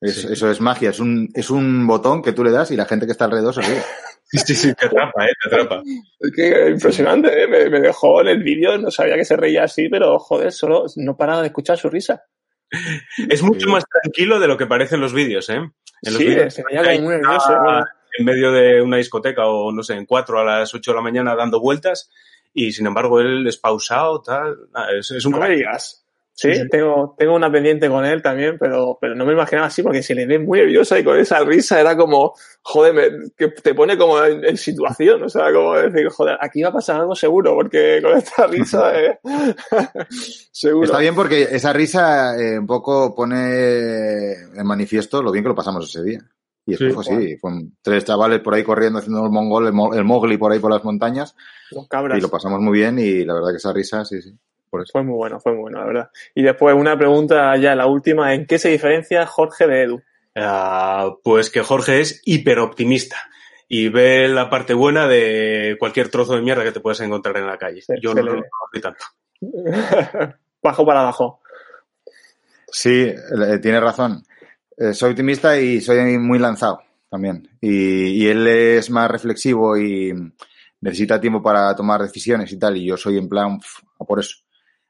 [0.00, 0.28] Es- Sí.
[0.32, 3.06] Eso es magia, es un, es un botón que tú le das y la gente
[3.06, 3.80] que está alrededor se ríe.
[4.26, 5.32] Sí, sí, sí, te atrapa, ¿eh?
[5.42, 5.82] Te atrapa.
[6.18, 7.46] Es que impresionante, ¿eh?
[7.46, 10.86] me, me dejó en el vídeo, no sabía que se reía así, pero joder, solo
[10.96, 12.24] no paraba de escuchar su risa.
[13.28, 13.72] Es mucho Sí.
[13.72, 15.54] más tranquilo de lo que parecen los vídeos, ¿eh?
[15.56, 17.52] En los Sí, vídeos se muy nervioso.
[17.52, 17.84] ¿no?
[18.16, 21.02] en medio de una discoteca o no sé, en cuatro a las ocho de la
[21.02, 22.10] mañana dando vueltas
[22.52, 24.56] y sin embargo él es pausado, tal.
[24.72, 26.03] Nada, es, es un No me digas.
[26.36, 26.50] Sí.
[26.68, 30.16] Tengo, tengo una pendiente con él también, pero, pero no me imaginaba así porque se
[30.16, 33.96] le ve muy nerviosa y con esa risa era como, joder, me- que te pone
[33.96, 37.54] como en, en situación, o sea, como decir, joder, aquí va a pasar algo seguro
[37.54, 39.18] porque con esta risa, eh,
[40.50, 40.86] seguro.
[40.86, 45.54] Está bien porque esa risa eh, un poco pone en manifiesto lo bien que lo
[45.54, 46.20] pasamos ese día.
[46.66, 47.12] Y después Sí.
[47.12, 50.38] fue así, fueron tres chavales por ahí corriendo haciendo el mongol, el, mo- el mogli
[50.38, 51.36] por ahí por las montañas
[51.70, 52.16] Los cabras.
[52.18, 54.32] y lo pasamos muy bien y la verdad que esa risa, sí, sí,
[54.74, 54.92] por eso.
[54.92, 56.10] Fue muy bueno, fue muy bueno, la verdad.
[56.34, 60.02] Y después una pregunta ya, la última, ¿en qué se diferencia Jorge de Edu?
[60.36, 63.16] Ah, pues que Jorge es hiperoptimista
[63.68, 67.46] y ve la parte buena de cualquier trozo de mierda que te puedas encontrar en
[67.46, 67.80] la calle.
[67.82, 69.04] Se- Yo se no, le no tanto.
[70.62, 71.40] Bajo para abajo.
[72.66, 74.24] Sí, eh, tiene razón.
[74.76, 77.48] Eh, soy optimista y soy muy lanzado también.
[77.60, 80.12] Y, y él es más reflexivo y
[80.80, 82.76] necesita tiempo para tomar decisiones y tal.
[82.76, 83.58] Y yo soy en plan
[84.00, 84.38] a por eso.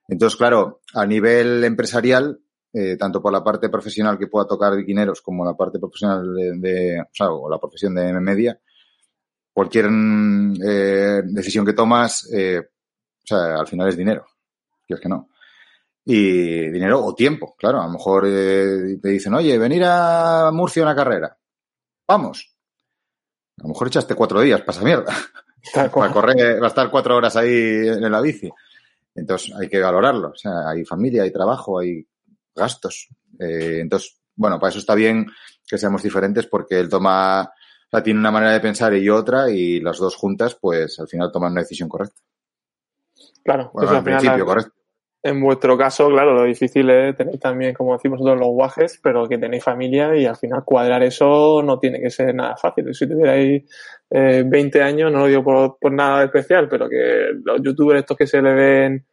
[0.08, 2.40] Entonces, claro, a nivel empresarial,
[2.72, 6.34] eh, tanto por la parte profesional que pueda tocar de quineros como la parte profesional
[6.34, 8.58] de, de- o sea, o la profesión de media,
[9.52, 14.26] cualquier eh, decisión que tomas, eh, o sea, al final es dinero.
[14.88, 15.28] Es que no
[16.06, 17.80] y dinero o tiempo, claro.
[17.80, 21.34] A lo mejor eh, te dicen, oye, venir a Murcia a una carrera.
[22.06, 22.54] Vamos.
[23.58, 25.14] A lo mejor echaste cuatro días para esa mierda.
[25.94, 27.48] Para correr, va a estar cuatro horas ahí
[27.88, 28.50] en la bici.
[29.14, 30.28] Entonces hay que valorarlo.
[30.30, 32.06] O sea, hay familia, hay trabajo, hay
[32.54, 33.08] gastos.
[33.38, 35.26] Eh, entonces, bueno, para eso está bien
[35.66, 39.16] que seamos diferentes porque él toma, o sea, tiene una manera de pensar y yo
[39.16, 42.20] otra y las dos juntas, pues al final toman una decisión correcta.
[43.44, 44.74] Claro, Bueno, eso al al final principio, la- correcto.
[45.26, 49.26] En vuestro caso, claro, lo difícil es tener también, como decimos nosotros, los guajes, pero
[49.26, 52.94] que tenéis familia y al final cuadrar eso no tiene que ser nada fácil.
[52.94, 53.62] Si tuvierais
[54.10, 55.42] eh, 20 años, no lo digo
[55.80, 59.06] por, nada especial, pero que los youtubers estos que se le ven,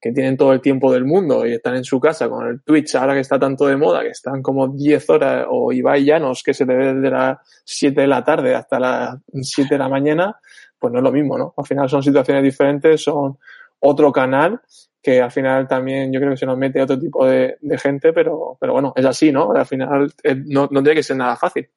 [0.00, 2.96] que tienen todo el tiempo del mundo y están en su casa con el Twitch,
[2.96, 6.52] ahora que está tanto de moda, que están como 10 horas, o Ibai Llanos, que
[6.52, 10.36] se le ve desde las 7 de la tarde hasta las 7 de la mañana,
[10.80, 11.54] pues no es lo mismo, ¿no?
[11.56, 13.38] Al final son situaciones diferentes, son
[13.78, 14.60] otro canal
[15.02, 18.12] que al final también yo creo que se nos mete otro tipo de, de gente,
[18.12, 19.52] pero, pero bueno, es así, ¿no?
[19.52, 21.68] Al final eh, no, no tiene que ser nada fácil.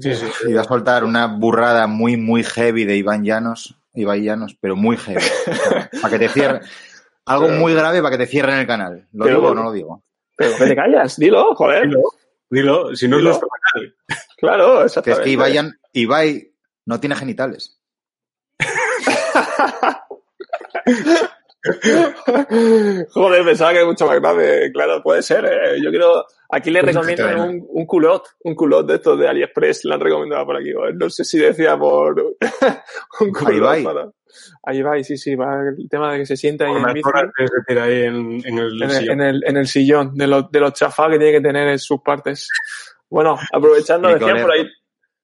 [0.00, 0.26] Sí, sí.
[0.48, 4.96] Iba a soltar una burrada muy, muy heavy de Iván Llanos, Iván Llanos, pero muy
[4.96, 5.22] heavy.
[6.02, 6.60] para que te cierre.
[7.26, 9.06] Algo muy grave para que te cierren el canal.
[9.12, 10.02] ¿Lo Pero digo o no lo digo?
[10.36, 11.86] Pero que te callas, dilo, joder.
[11.88, 12.02] Dilo,
[12.50, 13.94] dilo, si no es nuestro canal.
[14.36, 15.22] Claro, Que exactamente.
[15.22, 16.52] es que Ibai, Llan- Ibai
[16.86, 17.80] no tiene genitales.
[23.10, 24.70] Joder, pensaba que era mucho más grave.
[24.72, 25.44] Claro, puede ser.
[25.46, 25.80] ¿eh?
[25.82, 26.24] Yo quiero.
[26.50, 29.84] Aquí le Pues recomiendo un, un culot, un culot de estos de AliExpress.
[29.86, 30.70] Le han recomendado por aquí.
[30.94, 32.14] No sé si decía por
[33.20, 33.82] un culot Ibai.
[33.82, 34.10] para.
[34.64, 37.84] Ahí va, sí, sí, va el tema de que se sienta ahí en, que tira
[37.84, 39.20] ahí en, en el en, el, sillón.
[39.20, 41.78] en, el, en el sillón, de los de los chafá que tiene que tener en
[41.78, 42.48] sus partes.
[43.08, 44.66] Bueno, aprovechando, decían por ahí,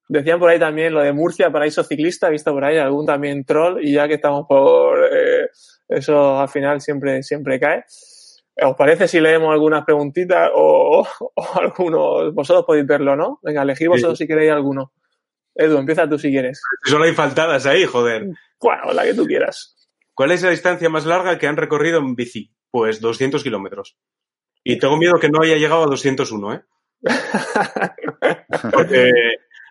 [0.09, 3.45] decían por ahí también lo de Murcia, paraíso ciclista, he visto por ahí algún también
[3.45, 5.30] troll, y ya que estamos por eh,
[5.89, 7.85] eso al final siempre, siempre cae.
[8.63, 12.35] ¿Os parece si leemos algunas preguntitas o, o algunos?
[12.35, 13.39] Vosotros podéis verlo, ¿no?
[13.43, 14.93] Venga, elegid vosotros si queréis alguno.
[15.55, 16.61] Edu, empieza tú si quieres.
[16.85, 18.27] Solo hay faltadas ahí, joder.
[18.61, 19.77] Bueno, la que tú quieras.
[20.15, 22.53] ¿Cuál es la distancia más larga que han recorrido en bici?
[22.71, 23.97] Pues 200 kilómetros.
[24.63, 26.63] Y tengo miedo que no haya llegado a 201, ¿eh?
[28.73, 29.11] Porque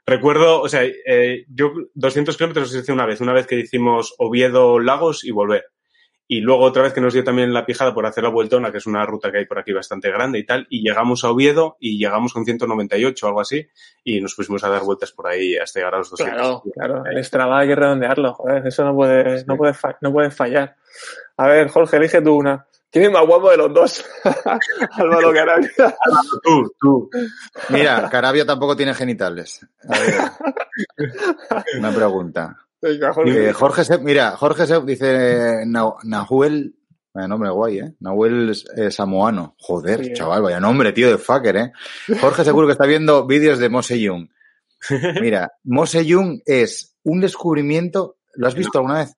[0.10, 4.80] recuerdo, o sea, eh, yo 200 kilómetros hice una vez, una vez que hicimos Oviedo,
[4.80, 5.66] Lagos y volver.
[6.32, 8.78] Y luego otra vez que nos dio también la pijada por hacer la vueltona, que
[8.78, 11.76] es una ruta que hay por aquí bastante grande y tal, y llegamos a Oviedo
[11.80, 13.68] y llegamos con 198 o algo así,
[14.04, 16.36] y nos pusimos a dar vueltas por ahí hasta llegar a los 200.
[16.38, 17.04] Claro, claro.
[17.12, 18.68] El Strava hay que redondearlo, joder.
[18.68, 20.76] Eso no puede, no puede, fa- no puede fallar.
[21.38, 22.68] A ver, Jorge, elige tú una.
[22.92, 24.06] ¿Quién es más guapo de los dos?
[24.94, 25.70] Álvaro Carabia.
[26.44, 27.10] Tú, tú.
[27.70, 29.66] Mira, Carabia tampoco tiene genitales.
[29.88, 30.16] A ver,
[31.78, 32.58] una pregunta.
[32.82, 33.50] Venga, Jorge.
[33.50, 36.76] Eh, Jorge mira, Jorge Sep dice Na- Nahuel,
[37.14, 37.94] vaya nombre guay, ¿eh?
[38.00, 39.56] Nahuel eh, Samoano.
[39.60, 40.14] Joder, Sí, eh.
[40.14, 41.72] chaval, vaya nombre, tío, de fucker, ¿eh?
[42.20, 44.30] Jorge seguro que está viendo vídeos de Mose Jung.
[45.22, 49.14] Mira, Mose Jung es un descubrimiento, ¿lo has visto alguna vez?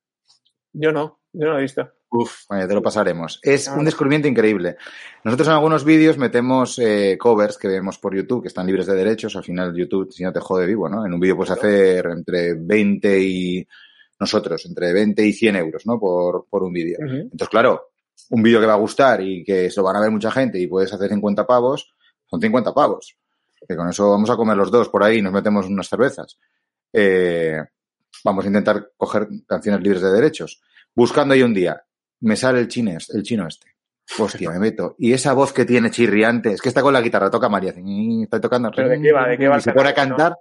[0.73, 1.87] Yo no, yo no lo he visto.
[2.11, 2.45] Uf.
[2.49, 3.39] Vaya, te lo pasaremos.
[3.41, 4.75] Es un descubrimiento increíble.
[5.23, 8.95] Nosotros en algunos vídeos metemos eh, covers que vemos por YouTube, que están libres de
[8.95, 9.35] derechos.
[9.37, 11.05] Al final YouTube, si no te jode vivo, ¿no?
[11.05, 13.67] En un vídeo puedes hacer entre 20 y...
[14.19, 15.99] Nosotros, entre 20 y 100 euros, ¿no?
[15.99, 16.99] Por, por un vídeo.
[17.01, 17.89] Entonces, claro,
[18.29, 20.59] un vídeo que va a gustar y que se lo van a ver mucha gente
[20.59, 21.93] y puedes hacer 50 pavos,
[22.29, 23.15] son 50 pavos.
[23.67, 26.37] Que con eso vamos a comer los dos por ahí y nos metemos unas cervezas.
[26.93, 27.57] Eh,
[28.23, 30.61] vamos a intentar coger canciones libres de derechos.
[30.93, 31.83] Buscando ahí un día,
[32.21, 33.67] me sale el chines, el chino este.
[34.17, 34.95] Hostia, me meto.
[34.97, 37.73] Y esa voz que tiene chirriante, es que está con la guitarra, toca María,
[38.23, 38.71] está tocando.
[38.75, 39.27] ¿Pero de qué va?
[39.27, 40.35] ¿De qué va Y se pone a cantar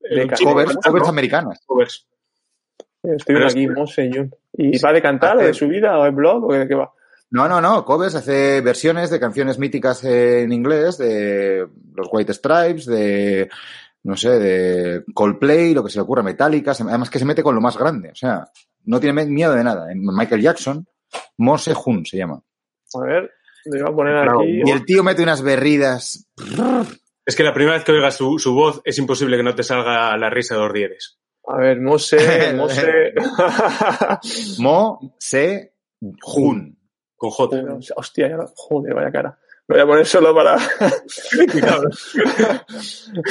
[0.00, 0.80] De covers, ¿no?
[0.80, 1.60] covers americanas.
[1.66, 2.06] Covers.
[3.02, 4.34] Estoy Pero aquí, Jun.
[4.52, 6.92] ¿Y va de cantar o de su vida o de blog o de qué va?
[7.30, 7.84] No, no, no.
[7.84, 13.48] Covers hace versiones de canciones míticas en inglés, de los White Stripes, de,
[14.02, 16.72] no sé, de Coldplay, lo que se le ocurra, Metallica.
[16.72, 18.10] Además que se mete con lo más grande.
[18.10, 18.48] O sea,
[18.84, 19.90] no tiene miedo de nada.
[19.90, 20.86] En Michael Jackson,
[21.38, 22.42] Mose Hun se llama.
[22.94, 23.30] A ver,
[23.66, 24.60] le voy a poner Claro, aquí.
[24.64, 26.28] Y el tío mete unas berridas.
[27.24, 29.62] Es que la primera vez que oigas su, su voz es imposible que no te
[29.64, 31.18] salga la risa de los rieres.
[31.48, 33.12] A ver, Mose, Mose.
[34.58, 36.78] Mo, Se, Hun.
[37.16, 37.56] Con J.
[37.96, 39.38] Hostia, ya lo- joder, vaya cara.
[39.68, 40.56] Lo voy a poner solo para.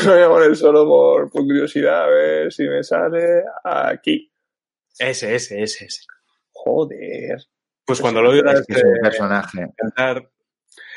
[0.03, 4.32] Lo voy a poner solo por, por curiosidad, a ver si me sale aquí.
[4.97, 6.01] Ese, ese, ese, ese.
[6.51, 7.43] Joder.
[7.86, 9.67] Pues cuando lo oigas Es que es un eh, personaje.
[9.75, 10.29] cantar.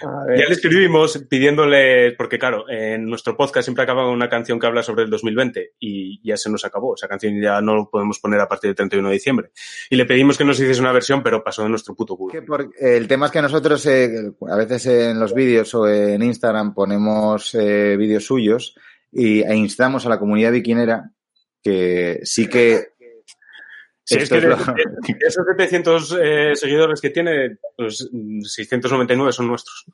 [0.01, 4.67] Ya le escribimos pidiéndole, porque claro, en nuestro podcast siempre acaba con una canción que
[4.67, 6.95] habla sobre el 2020 y ya se nos acabó.
[6.95, 9.51] Esa canción ya no lo podemos poner a partir del 31 de diciembre.
[9.91, 12.33] Y le pedimos que nos hiciese una versión, pero pasó de nuestro puto culo.
[12.33, 16.23] Que por- el tema es que nosotros eh, a veces en los vídeos o en
[16.23, 18.77] Instagram ponemos eh, vídeos suyos
[19.13, 21.11] y, e instamos a la comunidad biquinera
[21.63, 22.93] que sí que
[24.09, 24.85] Si es esto que es lo- de,
[25.19, 29.85] de esos 700 eh, seguidores que tiene, pues mm, 699 son nuestros.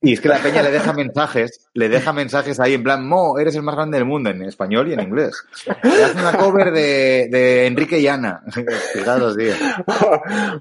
[0.00, 3.38] y es que la peña le deja mensajes, le deja mensajes ahí en plan, Mo,
[3.38, 5.44] eres el más grande del mundo en español y en inglés.
[5.84, 8.42] Le hace una cover de, de Enrique y Ana.
[8.94, 9.52] Fijaros, tío.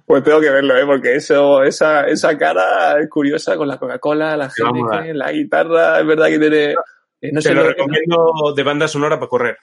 [0.06, 0.86] Pues tengo que verlo, ¿eh?
[0.86, 5.00] porque eso, esa, esa cara es curiosa con la Coca-Cola, la Te va a molar.
[5.00, 6.72] Heineken, la guitarra, es verdad que tiene.
[6.74, 9.58] eh, No Te sé lo lo recomiendo de banda sonora para correr.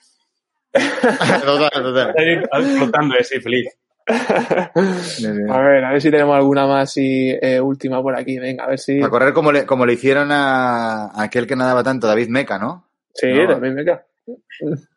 [0.71, 2.13] Total, total.
[2.17, 3.67] Ahí flotando así, feliz.
[4.07, 8.39] A ver, a ver si tenemos alguna más y eh, última por aquí.
[8.39, 9.01] Venga, a ver si.
[9.01, 12.57] A correr como le, como le hicieron a, a aquel que nadaba tanto, David Meca,
[12.59, 12.87] ¿no?
[13.13, 13.47] Sí, no.
[13.47, 13.99] también me cae.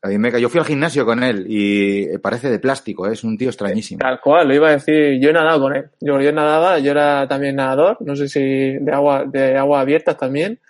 [0.03, 3.13] A mí me ca- Yo fui al gimnasio con él y parece de plástico, ¿eh?
[3.15, 3.99] es un tío extrañísimo.
[4.01, 5.19] Tal cual, lo iba a decir.
[5.21, 5.87] Yo he nadado con él.
[6.01, 8.41] Yo, yo nadaba, yo era también nadador, no sé si
[8.79, 10.61] de agua, de agua abiertas también.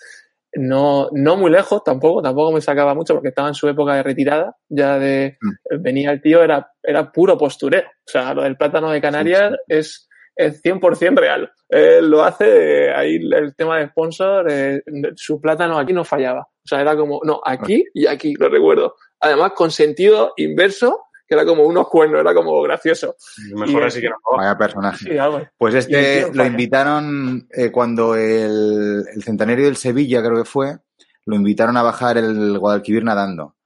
[0.55, 4.03] No, no muy lejos tampoco, tampoco me sacaba mucho porque estaba en su época de
[4.03, 4.57] retirada.
[4.69, 5.39] Ya de
[5.81, 7.85] venía el tío, era, era puro postureo.
[7.85, 11.51] O sea, lo del plátano de Canarias es, es 100% real.
[11.69, 14.83] Él lo hace, eh, ahí el tema de sponsor, eh,
[15.17, 16.41] su plátano aquí no fallaba.
[16.41, 18.97] O sea, era como, no, aquí y aquí, lo recuerdo.
[19.21, 23.17] Además, con sentido inverso, que era como unos cuernos, era como gracioso.
[23.55, 24.17] Mejor Y- así que no.
[24.37, 24.99] Vaya personaje.
[24.99, 25.47] Sí.
[25.57, 30.77] Pues este tío lo invitaron eh, cuando el, el centenario del Sevilla, creo que fue,
[31.25, 33.57] lo invitaron a bajar el Guadalquivir nadando.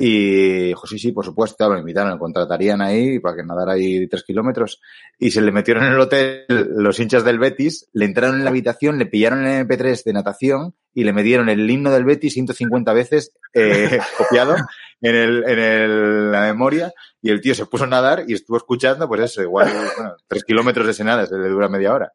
[0.00, 4.06] Y dijo, sí, sí, por supuesto, lo invitaron, lo contratarían ahí para que nadara ahí
[4.08, 4.80] tres kilómetros.
[5.18, 8.50] Y se le metieron en el hotel los hinchas del Betis, le entraron en la
[8.50, 12.92] habitación, le pillaron el MP3 de natación y le metieron el himno del Betis 150
[12.92, 14.56] veces eh, copiado
[15.00, 16.92] en, el, en el- la memoria
[17.22, 20.42] y el tío se puso a nadar y estuvo escuchando, pues eso, igual, bueno, tres
[20.44, 22.12] kilómetros de ese nada, se le dura media hora.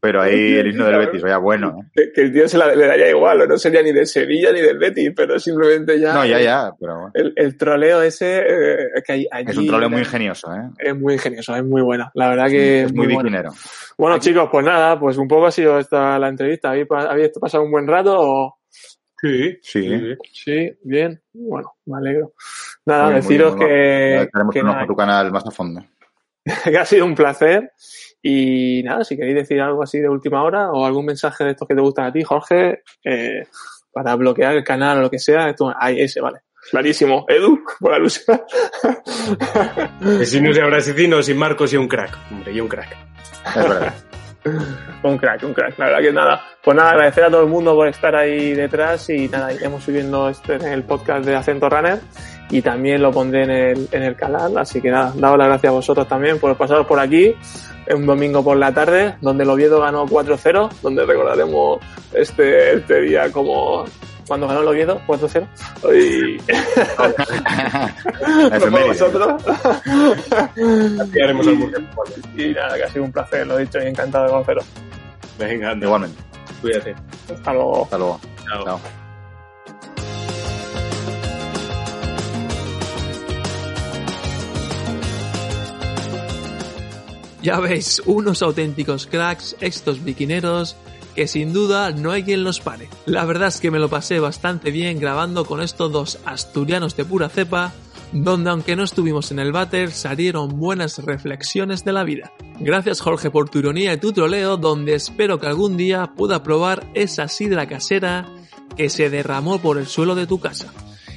[0.00, 1.76] Pero ahí el himno del Betis, vaya bueno.
[1.80, 1.90] ¿eh?
[1.94, 4.50] Que, que el tío se la, le daría igual, o no sería ni de Sevilla
[4.52, 6.14] ni del Betis, pero simplemente ya.
[6.14, 7.10] No, ya, ya, pero bueno.
[7.14, 10.68] El, el troleo ese, eh, que hay allí Es un troleo muy ingenioso, ¿eh?
[10.78, 12.10] Es muy ingenioso, es muy buena.
[12.14, 13.22] La verdad que Es muy buena.
[13.22, 13.50] biquinero.
[13.96, 16.70] Bueno, chicos, pues nada, pues un poco ha sido esta la entrevista.
[16.70, 18.16] ¿Habéis, pa- habéis pasado un buen rato?
[18.18, 18.56] o-
[19.22, 20.16] Sí, Sí.
[20.32, 21.20] Sí, bien.
[21.34, 22.32] Bueno, me alegro.
[22.86, 24.16] Nada, Muy muy deciros bien, muy bien.
[24.18, 25.84] que, Estaremos que ojo nada, a tu canal más a fondo.
[26.64, 27.70] que ha sido un placer.
[28.22, 31.66] Y nada, si queréis decir algo así de última hora o algún mensaje de estos
[31.66, 33.44] que te gustan a ti, Jorge, eh,
[33.92, 36.40] para bloquear el canal o lo que sea, esto, ahí ese, vale.
[36.70, 37.24] Clarísimo.
[37.28, 38.42] Edu, por alusión.
[40.00, 42.16] Vecinos y abracecinos y Marcos y un crack.
[42.30, 42.96] Hombre, y un crack.
[43.46, 43.94] Es verdad.
[45.02, 45.78] un crack, un crack.
[45.78, 46.42] La verdad que nada.
[46.62, 50.28] Pues nada, agradecer a todo el mundo por estar ahí detrás y nada, iremos subiendo
[50.28, 51.98] este en el podcast de Acento Runner
[52.50, 54.56] y también lo pondré en el, en el canal.
[54.58, 57.34] Así que nada, daos las gracias a vosotros también por pasaros por aquí
[57.94, 61.78] un domingo por la tarde, donde el Oviedo ganó 4-0, donde recordaremos
[62.12, 63.84] este, este día como
[64.26, 65.46] cuando ganó el Oviedo 4-0.
[65.92, 66.36] Y...
[68.54, 68.88] Efeméride.
[68.88, 69.42] vosotros.
[71.12, 71.82] Ya haremos el Murcia.
[72.36, 74.66] y nada, que ha sido un placer, lo he dicho, y encantado de conoceros.
[75.38, 75.74] Venga.
[75.74, 76.22] Igualmente.
[76.60, 76.94] Cuídate.
[77.32, 77.84] Hasta luego.
[77.84, 78.20] Hasta luego.
[78.46, 78.64] Chao.
[78.64, 78.80] Chao.
[87.42, 90.76] Ya veis, unos auténticos cracks, estos biquineros,
[91.14, 92.88] que sin duda no hay quien los pare.
[93.06, 97.04] La verdad es que me lo pasé bastante bien grabando con estos dos asturianos de
[97.06, 97.72] pura cepa,
[98.12, 102.32] donde aunque no estuvimos en el váter, salieron buenas reflexiones de la vida.
[102.58, 106.86] Gracias Jorge por tu ironía y tu troleo, donde espero que algún día pueda probar
[106.94, 108.28] esa sidra casera
[108.76, 110.72] que se derramó por el suelo de tu casa.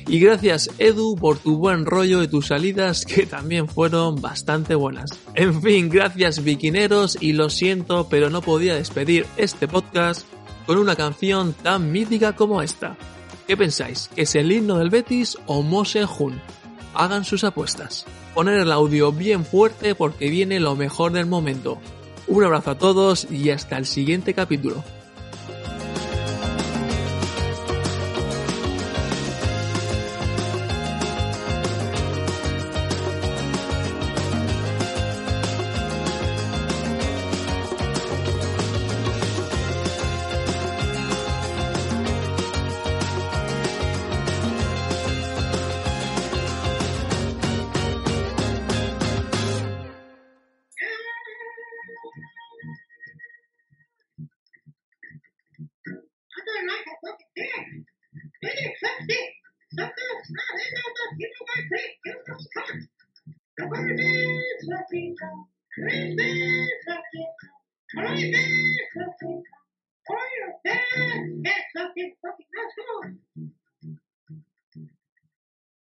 [0.08, 5.12] Y gracias Edu por tu buen rollo y tus salidas que también fueron bastante buenas.
[5.34, 10.28] En fin, gracias biquineros y lo siento pero no podía despedir este podcast
[10.66, 12.98] con una canción tan mítica como esta.
[13.48, 14.10] ¿Qué pensáis?
[14.16, 16.42] ¿Que es el himno del Betis o Mose Jun?
[16.94, 18.06] Hagan sus apuestas.
[18.34, 21.80] Poner el audio bien fuerte porque viene lo mejor del momento.
[22.28, 24.84] Un abrazo a todos y hasta el siguiente capítulo.